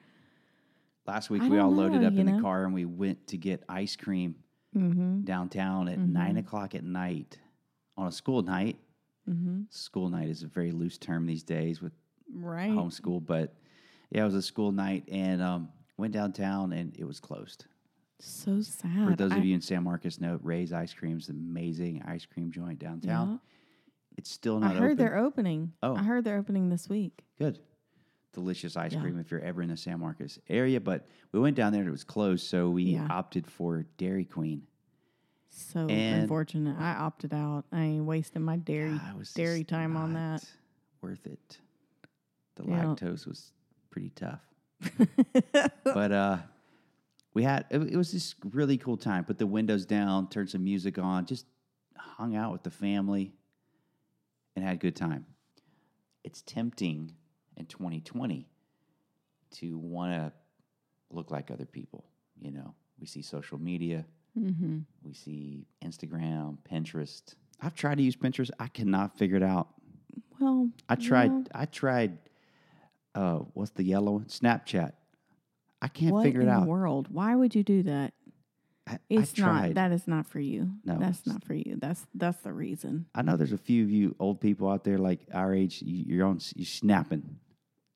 Last 1.07 1.31
week 1.31 1.43
we 1.43 1.59
all 1.59 1.71
don't 1.71 1.77
loaded 1.79 2.05
up 2.05 2.13
in 2.15 2.27
the 2.27 2.41
car 2.43 2.65
and 2.65 2.73
we 2.75 2.85
went 2.85 3.27
to 3.29 3.37
get 3.37 3.65
ice 3.69 3.97
cream 3.97 4.37
Mm-hmm. 4.75 5.21
downtown 5.25 5.87
at 5.87 5.99
nine 5.99 6.39
o'clock 6.39 6.75
at 6.75 6.83
night 6.83 7.37
on 7.99 8.07
a 8.07 8.13
school 8.13 8.41
night. 8.41 8.79
Mm-hmm. 9.29 9.65
School 9.69 10.09
night 10.09 10.31
is 10.31 10.43
a 10.45 10.47
very 10.47 10.73
loose 10.73 10.97
term 10.97 11.27
these 11.27 11.43
days 11.43 11.83
with 11.83 11.93
Right. 12.35 12.71
homeschool, 12.71 13.23
but 13.27 13.53
yeah, 14.11 14.23
it 14.23 14.25
was 14.25 14.35
a 14.35 14.41
school 14.41 14.73
night 14.73 15.05
and 15.13 15.43
um, 15.43 15.69
went 15.99 16.15
downtown 16.15 16.73
and 16.73 16.97
it 16.97 17.05
was 17.05 17.21
closed. 17.21 17.67
So 18.25 18.61
sad. 18.61 19.09
For 19.11 19.17
those 19.17 19.33
I- 19.33 19.39
of 19.39 19.45
you 19.45 19.53
in 19.55 19.61
San 19.61 19.83
Marcos 19.83 20.21
know, 20.21 20.39
Rhea's 20.43 20.73
Ice 20.73 20.95
Cream 20.95 21.19
is 21.19 21.29
amazing 21.29 22.03
ice 22.07 22.25
cream 22.25 22.53
joint 22.53 22.79
downtown. 22.79 23.31
Yeah. 23.33 23.37
It's 24.17 24.31
still 24.31 24.61
not. 24.61 24.77
I 24.77 24.79
heard 24.79 24.93
open. 24.93 24.97
they're 24.97 25.17
opening. 25.19 25.73
Oh. 25.83 25.97
I 25.97 26.03
heard 26.05 26.23
they're 26.25 26.39
opening 26.39 26.69
this 26.69 26.89
week. 26.89 27.25
Good. 27.39 27.59
Delicious 28.33 28.77
ice 28.77 28.93
Yeah. 28.93 29.01
cream 29.01 29.19
if 29.19 29.31
you're 29.33 29.41
ever 29.41 29.61
in 29.61 29.71
the 29.71 29.77
San 29.77 29.99
Marcos 29.99 30.39
area. 30.49 30.81
But 30.81 31.07
we 31.33 31.41
went 31.41 31.57
down 31.57 31.73
there 31.73 31.81
and 31.81 31.89
it 31.89 31.93
was 31.93 32.05
closed, 32.05 32.47
so 32.47 32.71
we 32.71 32.85
Yeah. 32.85 33.09
opted 33.11 33.47
for 33.47 33.85
Dairy 33.97 34.25
Queen. 34.25 34.63
So 35.49 35.89
And- 35.89 36.23
unfortunate. 36.23 36.79
I 36.79 36.93
opted 36.95 37.35
out. 37.35 37.65
I 37.73 37.83
ain't 37.83 38.05
wasting 38.05 38.43
my 38.43 38.57
dairy 38.57 39.01
dairy 39.35 39.65
time 39.65 39.97
on 39.97 40.13
that. 40.15 40.45
Worth 41.01 41.27
it. 41.27 41.59
The 42.55 42.65
Yeah. 42.67 42.85
lactose 42.85 43.27
was 43.27 43.51
pretty 43.91 44.11
tough. 44.11 44.41
but 45.85 46.13
uh 46.13 46.39
we 47.35 47.43
had 47.43 47.67
it, 47.71 47.81
it 47.81 47.97
was 47.97 48.13
this 48.13 48.35
really 48.51 48.77
cool 48.79 48.97
time. 48.97 49.25
Put 49.25 49.39
the 49.39 49.47
windows 49.47 49.87
down, 49.87 50.29
turned 50.29 50.51
some 50.51 50.65
music 50.65 50.99
on, 50.99 51.27
just 51.27 51.47
hung 51.97 52.37
out 52.37 52.53
with 52.53 52.63
the 52.63 52.71
family 52.71 53.33
and 54.55 54.65
had 54.65 54.75
a 54.75 54.79
good 54.79 54.97
time. 54.97 55.27
It's 56.25 56.43
tempting 56.43 57.13
in 57.57 57.67
2020 57.67 58.47
to 59.53 59.79
want 59.79 60.13
to 60.13 60.33
look 61.11 61.31
like 61.31 61.51
other 61.51 61.65
people, 61.67 62.05
you 62.41 62.51
know. 62.51 62.75
We 63.01 63.07
see 63.07 63.23
social 63.23 63.59
media, 63.59 64.05
mm-hmm. 64.39 64.81
we 65.03 65.13
see 65.13 65.67
Instagram, 65.85 66.59
Pinterest. 66.71 67.35
I've 67.61 67.75
tried 67.75 67.97
to 67.99 68.03
use 68.03 68.17
Pinterest. 68.17 68.51
I 68.59 68.69
cannot 68.69 69.17
figure 69.17 69.37
it 69.37 69.43
out. 69.43 69.69
Well, 70.41 70.69
I 70.89 70.97
tried. 70.97 71.31
well, 71.31 71.45
I 71.55 71.65
tried. 71.67 72.19
Uh, 73.15 73.39
what's 73.55 73.71
the 73.73 73.85
yellow 73.85 74.13
one? 74.13 74.25
Snapchat. 74.25 74.93
I 75.83 75.89
can't 75.89 76.13
what 76.13 76.23
figure 76.23 76.41
it 76.41 76.45
in 76.45 76.49
out. 76.49 76.61
the 76.65 76.71
world? 76.71 77.09
Why 77.11 77.35
would 77.35 77.55
you 77.55 77.63
do 77.65 77.83
that? 77.83 78.15
I, 78.87 78.93
I 78.95 78.99
It's 79.11 79.37
not. 79.37 79.75
That 79.75 79.93
is 79.93 80.07
not 80.09 80.27
for 80.27 80.41
you. 80.41 80.71
No, 80.85 80.97
that's 80.99 81.27
not 81.27 81.45
for 81.45 81.55
you. 81.55 81.77
That's 81.79 82.07
that's 82.15 82.39
the 82.43 82.53
reason. 82.53 83.07
I 83.15 83.23
know 83.23 83.37
there's 83.37 83.53
a 83.53 83.59
few 83.59 83.83
of 83.85 83.91
you 83.91 84.15
old 84.19 84.41
people 84.41 84.69
out 84.71 84.85
there 84.85 84.97
like 84.99 85.21
our 85.35 85.53
age. 85.55 85.83
You, 85.83 86.05
you're 86.17 86.27
on. 86.27 86.39
You're 86.55 86.65
snapping. 86.67 87.37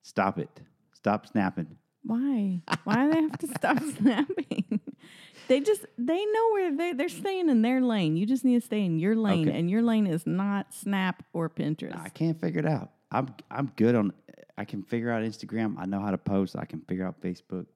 Stop 0.02 0.38
it. 0.38 0.50
Stop 0.92 1.26
snapping. 1.26 1.76
Why? 2.02 2.62
Why 2.84 3.04
do 3.06 3.12
they 3.12 3.20
have 3.22 3.38
to 3.38 3.46
stop 3.48 3.78
snapping? 3.98 4.80
they 5.48 5.60
just 5.60 5.84
they 5.98 6.24
know 6.24 6.50
where 6.52 6.76
they 6.76 6.92
they're 6.92 7.08
staying 7.08 7.48
in 7.48 7.62
their 7.62 7.80
lane. 7.80 8.16
You 8.16 8.26
just 8.26 8.44
need 8.44 8.60
to 8.60 8.66
stay 8.66 8.84
in 8.84 8.98
your 8.98 9.14
lane, 9.16 9.48
Okay. 9.48 9.58
and 9.58 9.70
your 9.70 9.82
lane 9.82 10.06
is 10.06 10.26
not 10.26 10.72
Snap 10.74 11.24
or 11.32 11.48
Pinterest. 11.50 12.00
I 12.00 12.08
can't 12.10 12.40
figure 12.40 12.60
it 12.60 12.66
out. 12.66 12.90
I'm. 13.10 13.28
I'm 13.50 13.72
good 13.76 13.94
on. 13.94 14.12
I 14.58 14.64
can 14.64 14.82
figure 14.82 15.10
out 15.10 15.22
Instagram. 15.22 15.74
I 15.78 15.86
know 15.86 16.00
how 16.00 16.10
to 16.12 16.18
post. 16.18 16.56
I 16.56 16.64
can 16.64 16.80
figure 16.82 17.06
out 17.06 17.20
Facebook. 17.20 17.66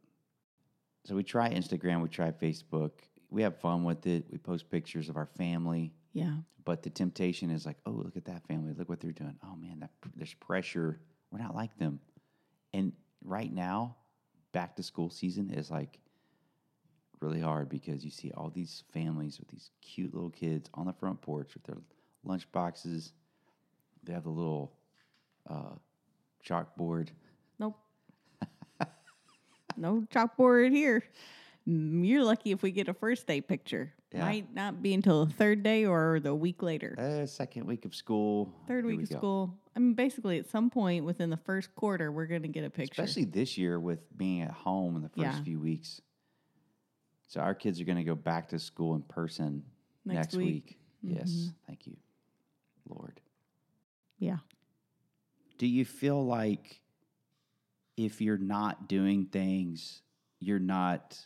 So 1.10 1.16
we 1.16 1.24
try 1.24 1.50
Instagram. 1.52 2.02
We 2.02 2.08
try 2.08 2.30
Facebook. 2.30 2.92
We 3.30 3.42
have 3.42 3.58
fun 3.58 3.82
with 3.82 4.06
it. 4.06 4.26
We 4.30 4.38
post 4.38 4.70
pictures 4.70 5.08
of 5.08 5.16
our 5.16 5.26
family. 5.26 5.92
yeah. 6.12 6.34
But 6.64 6.84
the 6.84 6.90
temptation 6.90 7.50
is 7.50 7.66
like, 7.66 7.78
oh, 7.84 7.90
look 7.90 8.16
at 8.16 8.26
that 8.26 8.46
family. 8.46 8.74
Look 8.74 8.88
what 8.88 9.00
they're 9.00 9.10
doing. 9.10 9.34
Oh 9.42 9.56
man, 9.56 9.80
that 9.80 9.90
there's 10.14 10.34
pressure. 10.34 11.00
We're 11.32 11.40
not 11.40 11.56
like 11.56 11.76
them. 11.78 11.98
And 12.72 12.92
right 13.24 13.52
now, 13.52 13.96
back 14.52 14.76
to 14.76 14.84
school 14.84 15.10
season 15.10 15.50
is 15.50 15.68
like 15.68 15.98
really 17.20 17.40
hard 17.40 17.68
because 17.68 18.04
you 18.04 18.12
see 18.12 18.30
all 18.36 18.50
these 18.50 18.84
families 18.92 19.40
with 19.40 19.48
these 19.48 19.70
cute 19.82 20.14
little 20.14 20.30
kids 20.30 20.70
on 20.74 20.86
the 20.86 20.92
front 20.92 21.20
porch 21.22 21.54
with 21.54 21.64
their 21.64 21.78
lunch 22.22 22.46
boxes. 22.52 23.14
They 24.04 24.12
have 24.12 24.22
the 24.22 24.30
little 24.30 24.74
uh, 25.48 25.74
chalkboard. 26.46 27.08
No 29.80 30.02
chalkboard 30.12 30.72
here. 30.72 31.02
Mm, 31.68 32.06
You're 32.06 32.22
lucky 32.24 32.52
if 32.52 32.62
we 32.62 32.70
get 32.70 32.88
a 32.88 32.94
first 32.94 33.26
day 33.26 33.40
picture. 33.40 33.92
Yeah. 34.12 34.20
Might 34.24 34.52
not 34.54 34.82
be 34.82 34.92
until 34.92 35.24
the 35.26 35.32
third 35.32 35.62
day 35.62 35.84
or 35.86 36.20
the 36.20 36.34
week 36.34 36.62
later. 36.62 36.96
Uh, 36.98 37.26
second 37.26 37.66
week 37.66 37.84
of 37.84 37.94
school. 37.94 38.52
Third 38.66 38.84
Here 38.84 38.90
week 38.90 38.98
we 38.98 39.02
of 39.04 39.10
go. 39.10 39.16
school. 39.16 39.58
I 39.76 39.78
mean, 39.78 39.94
basically, 39.94 40.38
at 40.38 40.48
some 40.50 40.68
point 40.68 41.04
within 41.04 41.30
the 41.30 41.36
first 41.36 41.74
quarter, 41.76 42.10
we're 42.10 42.26
going 42.26 42.42
to 42.42 42.48
get 42.48 42.64
a 42.64 42.70
picture. 42.70 43.00
Especially 43.00 43.24
this 43.24 43.56
year 43.56 43.78
with 43.78 44.00
being 44.18 44.42
at 44.42 44.50
home 44.50 44.96
in 44.96 45.02
the 45.02 45.08
first 45.08 45.20
Yeah. 45.20 45.42
few 45.42 45.60
weeks. 45.60 46.00
So 47.28 47.40
our 47.40 47.54
kids 47.54 47.80
are 47.80 47.84
going 47.84 47.98
to 47.98 48.04
go 48.04 48.16
back 48.16 48.48
to 48.48 48.58
school 48.58 48.96
in 48.96 49.02
person 49.02 49.62
Next 50.04 50.16
next, 50.16 50.36
week. 50.36 50.76
week. 51.02 51.16
Yes. 51.18 51.30
Mhm. 51.30 51.54
Thank 51.68 51.86
you, 51.86 51.96
Lord. 52.88 53.20
yeah. 54.18 54.38
Do 55.58 55.66
you 55.68 55.84
feel 55.84 56.24
like 56.26 56.80
if 58.04 58.20
you're 58.20 58.38
not 58.38 58.88
doing 58.88 59.26
things, 59.26 60.02
you're 60.40 60.58
not 60.58 61.18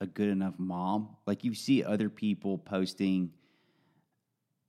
a 0.00 0.06
good 0.06 0.28
enough 0.28 0.54
mom? 0.58 1.16
Like 1.26 1.44
you 1.44 1.54
see 1.54 1.84
other 1.84 2.08
people 2.08 2.58
posting 2.58 3.32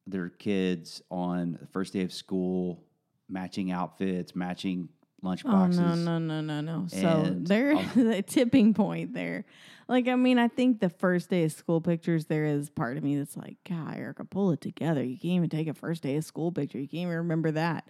their 0.07 0.29
kids 0.29 1.01
on 1.09 1.57
the 1.59 1.67
first 1.67 1.93
day 1.93 2.01
of 2.01 2.11
school, 2.11 2.83
matching 3.29 3.71
outfits, 3.71 4.35
matching 4.35 4.89
lunch 5.21 5.43
Oh 5.45 5.67
no 5.67 5.95
no 5.95 6.19
no 6.19 6.41
no 6.41 6.61
no! 6.61 6.87
So 6.87 7.07
um, 7.77 7.91
the 7.95 8.23
tipping 8.23 8.73
point 8.73 9.13
there. 9.13 9.45
Like 9.87 10.07
I 10.07 10.15
mean, 10.15 10.39
I 10.39 10.47
think 10.47 10.79
the 10.79 10.89
first 10.89 11.29
day 11.29 11.43
of 11.43 11.51
school 11.51 11.81
pictures, 11.81 12.25
there 12.25 12.45
is 12.45 12.69
part 12.69 12.97
of 12.97 13.03
me 13.03 13.17
that's 13.17 13.37
like, 13.37 13.57
God, 13.67 13.95
Erica, 13.95 14.25
pull 14.25 14.51
it 14.51 14.61
together. 14.61 15.03
You 15.03 15.17
can't 15.17 15.33
even 15.33 15.49
take 15.49 15.67
a 15.67 15.73
first 15.73 16.01
day 16.03 16.15
of 16.15 16.23
school 16.23 16.51
picture. 16.51 16.79
You 16.79 16.87
can't 16.87 17.03
even 17.03 17.17
remember 17.17 17.51
that. 17.51 17.87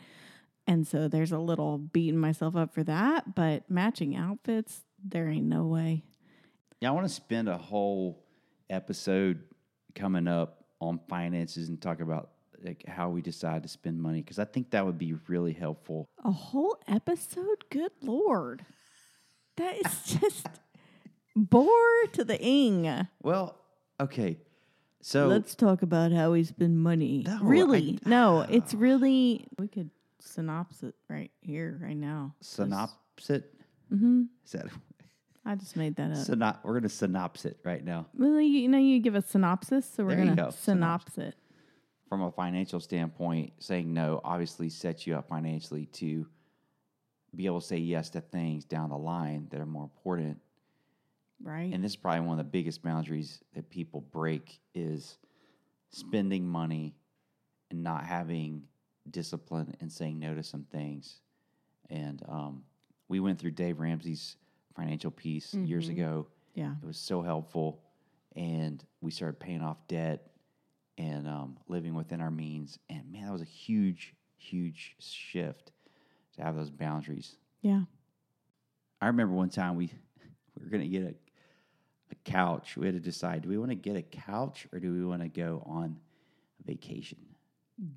And 0.71 0.87
so 0.87 1.09
there's 1.09 1.33
a 1.33 1.37
little 1.37 1.77
beating 1.77 2.17
myself 2.17 2.55
up 2.55 2.73
for 2.73 2.81
that. 2.85 3.35
But 3.35 3.69
matching 3.69 4.15
outfits, 4.15 4.85
there 5.03 5.27
ain't 5.27 5.47
no 5.47 5.65
way. 5.65 6.05
Yeah, 6.79 6.89
I 6.89 6.91
want 6.93 7.05
to 7.05 7.13
spend 7.13 7.49
a 7.49 7.57
whole 7.57 8.23
episode 8.69 9.43
coming 9.95 10.29
up 10.29 10.63
on 10.79 11.01
finances 11.09 11.67
and 11.67 11.81
talk 11.81 11.99
about 11.99 12.29
like 12.63 12.85
how 12.87 13.09
we 13.09 13.21
decide 13.21 13.63
to 13.63 13.69
spend 13.69 14.01
money 14.01 14.21
because 14.21 14.39
I 14.39 14.45
think 14.45 14.71
that 14.71 14.85
would 14.85 14.97
be 14.97 15.13
really 15.27 15.51
helpful. 15.51 16.07
A 16.23 16.31
whole 16.31 16.77
episode? 16.87 17.65
Good 17.69 17.91
lord, 18.01 18.63
that 19.57 19.75
is 19.75 20.03
just 20.21 20.47
bore 21.35 22.05
to 22.13 22.23
the 22.23 22.39
ing. 22.41 23.07
Well, 23.21 23.57
okay, 23.99 24.37
so 25.01 25.27
Let's 25.27 25.55
talk 25.55 25.81
about 25.81 26.11
how 26.11 26.31
we 26.31 26.43
spend 26.43 26.79
money. 26.79 27.23
No, 27.27 27.39
really? 27.41 27.99
I- 28.05 28.09
no, 28.09 28.41
it's 28.49 28.73
really. 28.73 29.47
We 29.59 29.67
could 29.67 29.89
synopsis 30.21 30.93
right 31.09 31.31
here, 31.41 31.79
right 31.81 31.97
now. 31.97 32.35
synopsis. 32.41 33.43
Mm-hmm. 33.91 34.23
Is 34.45 34.51
that 34.53 34.67
I 35.45 35.55
just 35.55 35.75
made 35.75 35.95
that 35.97 36.11
up. 36.11 36.17
synop? 36.17 36.57
We're 36.63 36.75
gonna 36.75 36.89
synopsis 36.89 37.45
it 37.51 37.57
right 37.63 37.83
now. 37.83 38.07
well, 38.17 38.39
you, 38.39 38.59
you 38.61 38.67
know, 38.69 38.77
you 38.77 38.99
give 38.99 39.15
a 39.15 39.21
synopsis, 39.21 39.85
so 39.91 40.03
we're 40.03 40.11
There 40.15 40.19
you 40.25 40.29
gonna 40.35 40.43
go, 40.43 40.49
synopsis 40.51 41.17
it. 41.17 41.35
From 42.07 42.21
a 42.21 42.31
financial 42.31 42.79
standpoint, 42.79 43.53
saying 43.59 43.91
no 43.93 44.21
obviously 44.23 44.69
sets 44.69 45.07
you 45.07 45.15
up 45.15 45.27
financially 45.29 45.85
to 45.93 46.27
be 47.35 47.45
able 47.45 47.61
to 47.61 47.67
say 47.67 47.77
yes 47.77 48.09
to 48.11 48.21
things 48.21 48.65
down 48.65 48.89
the 48.89 48.97
line 48.97 49.47
that 49.51 49.59
are 49.59 49.65
more 49.65 49.83
important 49.83 50.37
Right. 51.43 51.73
and 51.73 51.83
this 51.83 51.93
is 51.93 51.95
probably 51.95 52.19
one 52.27 52.37
of 52.39 52.45
the 52.45 52.51
biggest 52.51 52.83
boundaries 52.83 53.39
that 53.55 53.69
people 53.69 54.01
break 54.01 54.59
is 54.75 55.17
spending 55.89 56.45
money 56.47 56.93
and 57.71 57.81
not 57.83 58.05
having 58.05 58.63
discipline 59.09 59.75
and 59.81 59.91
saying 59.91 60.19
no 60.19 60.35
to 60.35 60.43
some 60.43 60.63
things 60.71 61.19
and 61.89 62.21
um, 62.29 62.63
we 63.07 63.19
went 63.19 63.39
through 63.39 63.51
dave 63.51 63.79
ramsey's 63.79 64.37
Financial 64.75 65.11
Peace 65.11 65.53
years 65.53 65.87
Mhm. 65.89 65.91
ago 65.93 66.27
yeah. 66.53 66.75
it 66.81 66.85
was 66.85 66.97
so 66.97 67.21
helpful 67.21 67.81
and 68.35 68.83
we 69.01 69.11
started 69.11 69.39
paying 69.39 69.61
off 69.61 69.77
debt 69.87 70.27
and 70.97 71.27
um, 71.27 71.57
living 71.67 71.93
within 71.95 72.21
our 72.21 72.31
means 72.31 72.77
and 72.89 73.11
man 73.11 73.25
that 73.25 73.31
was 73.33 73.41
a 73.41 73.45
huge 73.45 74.13
huge 74.37 74.95
shift 74.99 75.71
to 76.35 76.41
have 76.43 76.55
those 76.55 76.69
boundaries 76.71 77.35
Yeah. 77.61 77.83
I 79.01 79.07
remember 79.07 79.33
one 79.33 79.49
time 79.49 79.75
we 79.75 79.91
we 80.57 80.63
were 80.63 80.69
gonna 80.69 80.87
get 80.87 81.03
a 81.03 81.15
a 82.11 82.15
couch. 82.29 82.75
We 82.75 82.85
had 82.87 82.95
to 82.95 82.99
decide: 82.99 83.43
do 83.43 83.47
we 83.49 83.57
want 83.57 83.71
to 83.71 83.75
get 83.75 83.95
a 83.95 84.01
couch 84.01 84.67
or 84.73 84.79
do 84.81 84.91
we 84.93 85.05
want 85.05 85.21
to 85.21 85.29
go 85.29 85.63
on 85.65 85.97
vacation? 86.65 87.17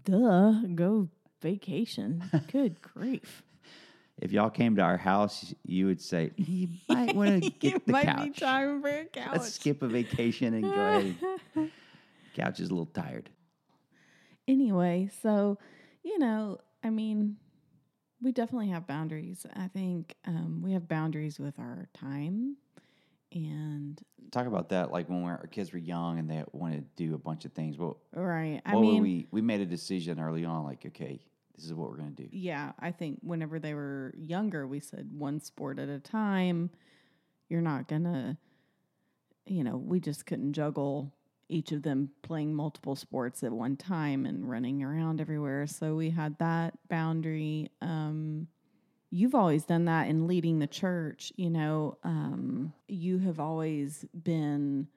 Duh. 0.05 0.62
Go 0.75 1.09
vacation. 1.43 2.23
Good 2.50 2.81
grief. 2.95 3.43
If 4.21 4.31
y'all 4.33 4.50
came 4.50 4.76
to 4.76 4.83
our 4.83 4.97
house, 4.97 5.53
you 5.64 5.87
would 5.87 6.00
say 6.00 6.31
you 6.37 6.69
might 6.88 7.14
want 7.17 7.43
to 7.43 7.50
get 7.59 7.85
the 7.85 7.93
might 7.93 8.05
couch. 8.07 8.25
be 8.25 8.31
time 8.31 8.81
for 8.81 8.88
a 8.88 9.05
couch. 9.07 9.29
Let's 9.33 9.55
skip 9.55 9.83
a 9.83 9.88
vacation 9.88 10.55
and 10.55 10.62
go 10.62 10.71
ahead. 10.71 11.17
And, 11.57 11.71
couch 12.35 12.61
is 12.61 12.69
a 12.71 12.73
little 12.73 12.87
tired. 12.87 13.29
anyway, 14.47 15.11
so 15.23 15.59
you 16.05 16.19
know, 16.19 16.59
I 16.85 16.91
mean, 16.91 17.37
we 18.23 18.31
definitely 18.31 18.69
have 18.69 18.87
boundaries. 18.87 19.45
I 19.57 19.67
think 19.69 20.14
um, 20.26 20.62
we 20.62 20.73
have 20.73 20.87
boundaries 20.87 21.38
with 21.41 21.59
our 21.59 21.88
time, 21.93 22.57
and 23.35 24.00
Talk 24.31 24.47
about 24.47 24.71
that, 24.71 24.91
like 24.91 25.09
when 25.09 25.23
we're, 25.23 25.33
our 25.33 25.47
kids 25.47 25.73
were 25.73 25.79
young 25.79 26.19
and 26.19 26.29
they 26.29 26.43
wanted 26.53 26.85
to 26.97 27.07
do 27.07 27.14
a 27.14 27.19
bunch 27.19 27.45
of 27.45 27.53
things. 27.53 27.79
Well, 27.79 27.99
right. 28.12 28.61
I 28.67 28.75
mean, 28.75 29.03
we 29.03 29.26
we 29.31 29.41
made 29.41 29.61
a 29.61 29.67
decision 29.67 30.19
early 30.19 30.45
on, 30.45 30.64
like 30.64 30.85
okay, 30.87 31.21
this 31.55 31.64
is 31.64 31.73
what 31.73 31.91
we're 31.91 31.99
gonna 31.99 32.11
do. 32.11 32.29
yeah, 32.33 32.73
I 32.81 32.91
think 32.91 33.21
whenever 33.23 33.59
they 33.59 33.75
were 33.75 34.12
younger, 34.17 34.67
we 34.67 34.81
said 34.81 35.09
one 35.17 35.41
sport 35.41 35.79
at 35.79 35.88
a 35.88 36.00
time. 36.00 36.71
You're 37.49 37.61
not 37.61 37.87
gonna, 37.87 38.37
you 39.47 39.62
know, 39.62 39.77
we 39.77 40.01
just 40.01 40.27
couldn't 40.27 40.55
juggle 40.55 41.12
each 41.49 41.73
of 41.73 41.83
them 41.83 42.11
playing 42.23 42.55
multiple 42.55 42.97
sports 42.97 43.42
at 43.42 43.53
one 43.53 43.77
time 43.77 44.27
and 44.27 44.49
running 44.49 44.83
around 44.83 45.20
everywhere. 45.20 45.66
So 45.66 45.94
we 45.94 46.11
had 46.11 46.38
that 46.38 46.77
boundary. 46.88 47.70
Um, 47.81 48.49
you've 49.14 49.35
always 49.35 49.64
done 49.64 49.85
that 49.85 50.09
in 50.09 50.27
leading 50.27 50.59
the 50.59 50.66
church. 50.66 51.33
You 51.37 51.48
know, 51.48 51.98
um, 52.03 52.72
you 52.88 53.18
have 53.18 53.38
always 53.38 54.05
been 54.12 54.88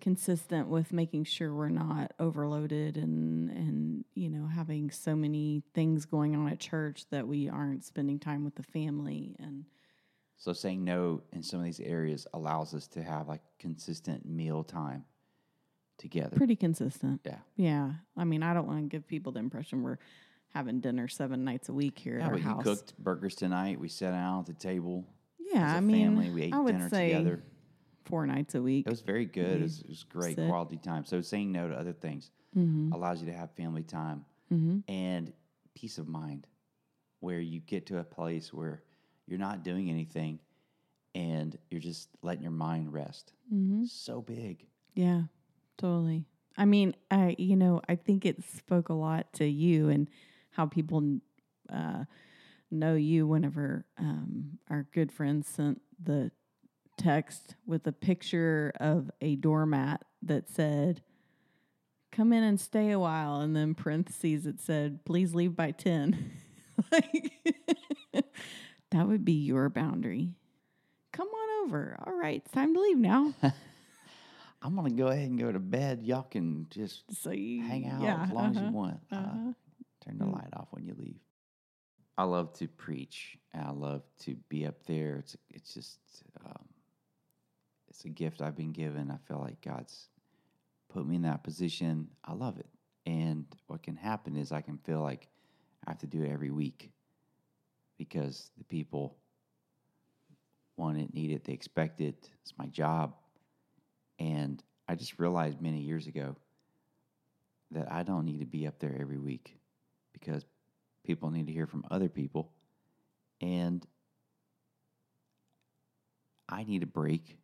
consistent 0.00 0.68
with 0.68 0.92
making 0.92 1.24
sure 1.24 1.54
we're 1.54 1.70
not 1.70 2.12
overloaded 2.20 2.98
and 2.98 3.48
and 3.50 4.04
you 4.14 4.28
know 4.28 4.46
having 4.46 4.90
so 4.90 5.16
many 5.16 5.62
things 5.72 6.04
going 6.04 6.36
on 6.36 6.46
at 6.48 6.58
church 6.60 7.06
that 7.10 7.26
we 7.26 7.48
aren't 7.48 7.82
spending 7.84 8.18
time 8.18 8.44
with 8.44 8.54
the 8.56 8.62
family 8.62 9.34
and 9.38 9.64
So 10.36 10.52
saying 10.52 10.84
no 10.84 11.22
in 11.32 11.42
some 11.42 11.60
of 11.60 11.64
these 11.64 11.80
areas 11.80 12.26
allows 12.34 12.74
us 12.74 12.86
to 12.88 13.02
have 13.02 13.28
like 13.28 13.40
consistent 13.58 14.26
meal 14.26 14.62
time 14.62 15.04
together. 15.96 16.36
pretty 16.36 16.56
consistent. 16.56 17.22
Yeah. 17.24 17.38
Yeah. 17.56 17.92
I 18.14 18.24
mean, 18.24 18.42
I 18.42 18.52
don't 18.52 18.66
want 18.66 18.80
to 18.82 18.88
give 18.88 19.06
people 19.06 19.32
the 19.32 19.38
impression 19.40 19.82
we're 19.82 19.98
having 20.54 20.80
dinner 20.80 21.08
seven 21.08 21.44
nights 21.44 21.68
a 21.68 21.72
week 21.72 21.98
here 21.98 22.18
Yeah, 22.18 22.26
at 22.26 22.32
our 22.32 22.38
you 22.38 22.44
house. 22.44 22.62
cooked 22.62 22.98
burgers 22.98 23.34
tonight. 23.34 23.78
We 23.80 23.88
sat 23.88 24.12
down 24.12 24.40
at 24.40 24.46
the 24.46 24.52
table 24.54 25.04
yeah, 25.38 25.66
as 25.66 25.72
a 25.74 25.76
I 25.76 25.80
mean, 25.80 26.06
family. 26.06 26.30
We 26.30 26.42
ate 26.44 26.54
I 26.54 26.60
would 26.60 26.72
dinner 26.72 26.88
say 26.88 27.12
together. 27.12 27.42
four 28.04 28.26
nights 28.26 28.54
a 28.54 28.62
week. 28.62 28.86
It 28.86 28.90
was 28.90 29.00
very 29.00 29.24
good. 29.26 29.58
It 29.58 29.62
was, 29.62 29.80
it 29.80 29.88
was 29.88 30.04
great 30.04 30.36
sit. 30.36 30.48
quality 30.48 30.76
time. 30.78 31.04
So 31.04 31.20
saying 31.20 31.50
no 31.52 31.68
to 31.68 31.74
other 31.74 31.92
things 31.92 32.30
mm-hmm. 32.56 32.92
allows 32.92 33.20
you 33.20 33.26
to 33.26 33.34
have 33.36 33.50
family 33.52 33.82
time 33.82 34.24
Mm-hmm. 34.52 34.80
and 34.92 35.32
peace 35.74 35.96
of 35.98 36.06
mind, 36.06 36.46
where 37.20 37.40
you 37.40 37.60
get 37.60 37.86
to 37.86 37.98
a 37.98 38.04
place 38.04 38.52
where 38.52 38.82
you're 39.26 39.38
not 39.38 39.64
doing 39.64 39.88
anything 39.90 40.38
and 41.14 41.56
you're 41.70 41.80
just 41.80 42.10
letting 42.22 42.42
your 42.42 42.52
mind 42.52 42.92
rest. 42.92 43.32
Mm-hmm. 43.52 43.86
So 43.86 44.20
big. 44.20 44.66
Yeah, 44.94 45.22
totally. 45.78 46.26
I 46.58 46.66
mean, 46.66 46.94
I 47.10 47.34
you 47.38 47.56
know, 47.56 47.80
I 47.88 47.96
think 47.96 48.24
it 48.26 48.44
spoke 48.54 48.90
a 48.90 48.94
lot 48.94 49.32
to 49.34 49.46
you 49.46 49.88
and 49.88 50.08
how 50.54 50.66
people 50.66 51.18
uh, 51.72 52.04
know 52.70 52.94
you. 52.94 53.26
Whenever 53.26 53.84
um, 53.98 54.58
our 54.70 54.86
good 54.92 55.12
friend 55.12 55.44
sent 55.44 55.80
the 56.02 56.30
text 56.96 57.56
with 57.66 57.86
a 57.86 57.92
picture 57.92 58.72
of 58.80 59.10
a 59.20 59.36
doormat 59.36 60.04
that 60.22 60.48
said, 60.48 61.02
"Come 62.12 62.32
in 62.32 62.42
and 62.42 62.60
stay 62.60 62.90
a 62.90 62.98
while," 62.98 63.40
and 63.40 63.54
then 63.54 63.74
parentheses 63.74 64.46
it 64.46 64.60
said, 64.60 65.04
"Please 65.04 65.34
leave 65.34 65.56
by 65.56 65.72
10. 65.72 66.32
like 66.92 67.32
that 68.90 69.06
would 69.06 69.24
be 69.24 69.32
your 69.32 69.68
boundary. 69.68 70.34
Come 71.12 71.28
on 71.28 71.66
over. 71.66 71.96
All 72.06 72.14
right, 72.14 72.42
it's 72.44 72.50
time 72.50 72.74
to 72.74 72.80
leave 72.80 72.98
now. 72.98 73.32
I'm 74.62 74.74
going 74.76 74.96
to 74.96 75.02
go 75.02 75.08
ahead 75.08 75.28
and 75.28 75.38
go 75.38 75.52
to 75.52 75.58
bed. 75.58 76.02
Y'all 76.02 76.22
can 76.22 76.66
just 76.70 77.04
So 77.22 77.30
you 77.30 77.62
hang 77.62 77.86
out 77.86 78.02
yeah, 78.02 78.24
as 78.24 78.30
long 78.30 78.50
as 78.50 78.56
uh-huh, 78.56 78.66
you 78.66 78.72
want. 78.72 79.00
Uh, 79.12 79.16
uh-huh. 79.16 79.52
Turn 80.04 80.18
the 80.18 80.24
Mm. 80.24 80.34
light 80.34 80.52
off 80.54 80.68
when 80.72 80.84
you 80.84 80.94
leave. 80.94 81.20
I 82.16 82.24
love 82.24 82.52
to 82.54 82.68
preach. 82.68 83.38
and 83.52 83.64
I 83.64 83.70
love 83.70 84.02
to 84.20 84.34
be 84.48 84.66
up 84.66 84.84
there. 84.86 85.16
It's 85.18 85.36
it's 85.50 85.74
just 85.74 85.98
um, 86.44 86.68
it's 87.88 88.04
a 88.04 88.08
gift 88.08 88.42
I've 88.42 88.56
been 88.56 88.72
given. 88.72 89.10
I 89.10 89.18
feel 89.28 89.38
like 89.40 89.60
God's 89.60 90.08
put 90.88 91.06
me 91.06 91.16
in 91.16 91.22
that 91.22 91.42
position. 91.44 92.08
I 92.24 92.32
love 92.34 92.58
it. 92.58 92.68
And 93.06 93.46
what 93.66 93.82
can 93.82 93.96
happen 93.96 94.36
is 94.36 94.52
I 94.52 94.60
can 94.60 94.78
feel 94.78 95.00
like 95.00 95.28
I 95.86 95.90
have 95.90 95.98
to 96.00 96.06
do 96.06 96.22
it 96.22 96.30
every 96.30 96.50
week 96.50 96.90
because 97.98 98.50
the 98.58 98.64
people 98.64 99.16
want 100.76 100.98
it, 100.98 101.12
need 101.14 101.30
it, 101.30 101.44
they 101.44 101.52
expect 101.52 102.00
it. 102.00 102.30
It's 102.42 102.56
my 102.58 102.66
job. 102.66 103.14
And 104.18 104.62
I 104.88 104.94
just 104.94 105.18
realized 105.18 105.60
many 105.60 105.80
years 105.80 106.06
ago 106.06 106.36
that 107.72 107.90
I 107.92 108.02
don't 108.02 108.24
need 108.24 108.40
to 108.40 108.46
be 108.46 108.66
up 108.66 108.78
there 108.78 108.96
every 109.00 109.18
week 109.18 109.56
because 110.14 110.46
people 111.04 111.30
need 111.30 111.46
to 111.46 111.52
hear 111.52 111.66
from 111.66 111.84
other 111.90 112.08
people. 112.08 112.50
And 113.40 113.86
I 116.48 116.64
need 116.64 116.82
a 116.82 116.86
break, 116.86 117.36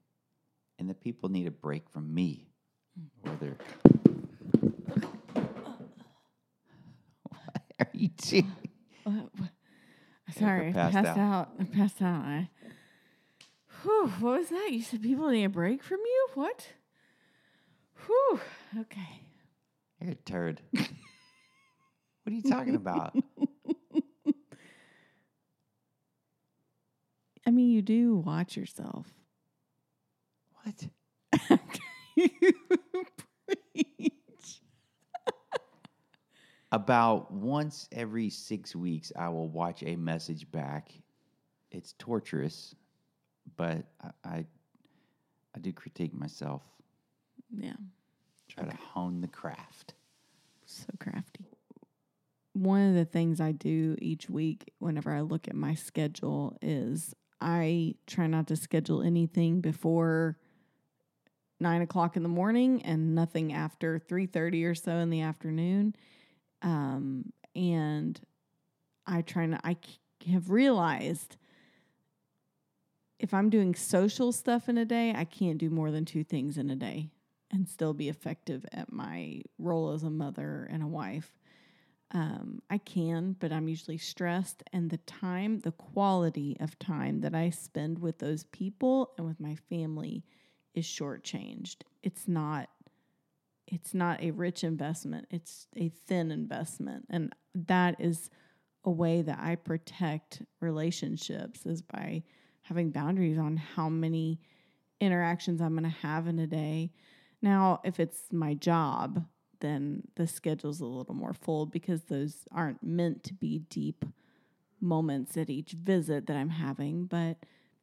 and 0.78 0.88
the 0.88 0.94
people 0.94 1.28
need 1.28 1.46
a 1.46 1.50
break 1.50 1.90
from 1.90 2.14
me. 2.14 2.48
Hmm. 2.96 3.30
Whether 3.30 3.56
what 7.22 7.62
are 7.80 7.90
you 7.92 8.08
doing? 8.08 8.52
What, 9.04 9.14
what? 9.36 9.50
Sorry, 10.38 10.68
I 10.68 10.72
passed 10.72 10.94
passed 10.94 11.18
out. 11.18 11.18
out. 11.18 11.48
I 11.58 11.64
passed 11.64 12.02
out. 12.02 12.22
I, 12.24 12.48
whew, 13.82 14.06
what 14.20 14.38
was 14.38 14.48
that? 14.50 14.68
You 14.70 14.82
said 14.82 15.02
people 15.02 15.28
need 15.28 15.44
a 15.44 15.48
break 15.48 15.82
from 15.82 15.98
you? 15.98 16.28
What? 16.34 16.68
Whew. 18.06 18.40
Okay. 18.78 19.22
You're 20.00 20.12
a 20.12 20.14
turd. 20.14 20.62
what 22.30 22.44
are 22.44 22.48
you 22.48 22.54
talking 22.54 22.74
about? 22.76 23.16
I 27.46 27.50
mean, 27.50 27.70
you 27.70 27.82
do 27.82 28.16
watch 28.16 28.56
yourself. 28.56 29.08
What? 30.62 30.88
you 32.16 32.30
preach. 33.74 34.60
About 36.70 37.32
once 37.32 37.88
every 37.90 38.30
six 38.30 38.76
weeks, 38.76 39.10
I 39.18 39.28
will 39.30 39.48
watch 39.48 39.82
a 39.82 39.96
message 39.96 40.48
back. 40.52 40.92
It's 41.72 41.94
torturous, 41.98 42.76
but 43.56 43.86
I, 44.00 44.10
I, 44.24 44.44
I 45.56 45.58
do 45.60 45.72
critique 45.72 46.14
myself. 46.14 46.62
Yeah, 47.52 47.72
Try 48.48 48.66
to 48.66 48.76
hone 48.76 49.20
the 49.20 49.26
craft. 49.26 49.94
so 50.64 50.84
crafty. 51.00 51.49
One 52.60 52.90
of 52.90 52.94
the 52.94 53.06
things 53.06 53.40
I 53.40 53.52
do 53.52 53.96
each 54.02 54.28
week 54.28 54.74
whenever 54.80 55.10
I 55.10 55.22
look 55.22 55.48
at 55.48 55.56
my 55.56 55.72
schedule 55.72 56.58
is 56.60 57.14
I 57.40 57.94
try 58.06 58.26
not 58.26 58.48
to 58.48 58.56
schedule 58.56 59.00
anything 59.00 59.62
before 59.62 60.36
nine 61.58 61.80
o'clock 61.80 62.18
in 62.18 62.22
the 62.22 62.28
morning 62.28 62.82
and 62.82 63.14
nothing 63.14 63.54
after 63.54 63.98
three 63.98 64.26
thirty 64.26 64.66
or 64.66 64.74
so 64.74 64.92
in 64.96 65.08
the 65.08 65.22
afternoon. 65.22 65.96
Um, 66.60 67.32
and 67.56 68.20
I 69.06 69.22
try 69.22 69.46
not. 69.46 69.62
I 69.64 69.78
have 70.30 70.50
realized 70.50 71.38
if 73.18 73.32
I'm 73.32 73.48
doing 73.48 73.74
social 73.74 74.32
stuff 74.32 74.68
in 74.68 74.76
a 74.76 74.84
day, 74.84 75.14
I 75.16 75.24
can't 75.24 75.56
do 75.56 75.70
more 75.70 75.90
than 75.90 76.04
two 76.04 76.24
things 76.24 76.58
in 76.58 76.68
a 76.68 76.76
day 76.76 77.08
and 77.50 77.66
still 77.66 77.94
be 77.94 78.10
effective 78.10 78.66
at 78.70 78.92
my 78.92 79.40
role 79.58 79.92
as 79.92 80.02
a 80.02 80.10
mother 80.10 80.68
and 80.70 80.82
a 80.82 80.86
wife. 80.86 81.39
Um, 82.12 82.60
I 82.68 82.78
can, 82.78 83.36
but 83.38 83.52
I'm 83.52 83.68
usually 83.68 83.98
stressed, 83.98 84.64
and 84.72 84.90
the 84.90 84.98
time, 84.98 85.60
the 85.60 85.70
quality 85.72 86.56
of 86.58 86.76
time 86.80 87.20
that 87.20 87.34
I 87.36 87.50
spend 87.50 88.00
with 88.00 88.18
those 88.18 88.44
people 88.44 89.12
and 89.16 89.26
with 89.28 89.38
my 89.38 89.54
family 89.68 90.24
is 90.74 90.84
shortchanged. 90.84 91.82
It's 92.02 92.26
not. 92.26 92.68
It's 93.68 93.94
not 93.94 94.20
a 94.20 94.32
rich 94.32 94.64
investment. 94.64 95.28
It's 95.30 95.68
a 95.76 95.90
thin 96.08 96.32
investment, 96.32 97.06
and 97.10 97.32
that 97.54 98.00
is 98.00 98.28
a 98.84 98.90
way 98.90 99.22
that 99.22 99.38
I 99.40 99.54
protect 99.54 100.42
relationships 100.60 101.64
is 101.64 101.82
by 101.82 102.24
having 102.62 102.90
boundaries 102.90 103.38
on 103.38 103.56
how 103.56 103.88
many 103.88 104.40
interactions 105.00 105.60
I'm 105.60 105.72
going 105.72 105.84
to 105.84 105.98
have 106.06 106.26
in 106.26 106.38
a 106.38 106.46
day. 106.46 106.92
Now, 107.42 107.80
if 107.84 108.00
it's 108.00 108.32
my 108.32 108.54
job, 108.54 109.24
then 109.60 110.02
the 110.16 110.26
schedule's 110.26 110.80
a 110.80 110.86
little 110.86 111.14
more 111.14 111.34
full 111.34 111.66
because 111.66 112.02
those 112.04 112.44
aren't 112.52 112.82
meant 112.82 113.22
to 113.24 113.34
be 113.34 113.60
deep 113.70 114.04
moments 114.80 115.36
at 115.36 115.50
each 115.50 115.72
visit 115.72 116.26
that 116.26 116.36
I'm 116.36 116.50
having, 116.50 117.04
but 117.04 117.36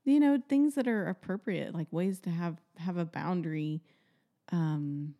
you 0.04 0.22
know, 0.22 0.42
things 0.48 0.76
that 0.76 0.88
are 0.88 1.08
appropriate, 1.08 1.74
like 1.74 1.88
ways 1.92 2.20
to 2.22 2.30
have 2.30 2.62
have 2.78 2.98
a 2.98 3.06
boundary 3.06 3.82
um, 4.54 5.16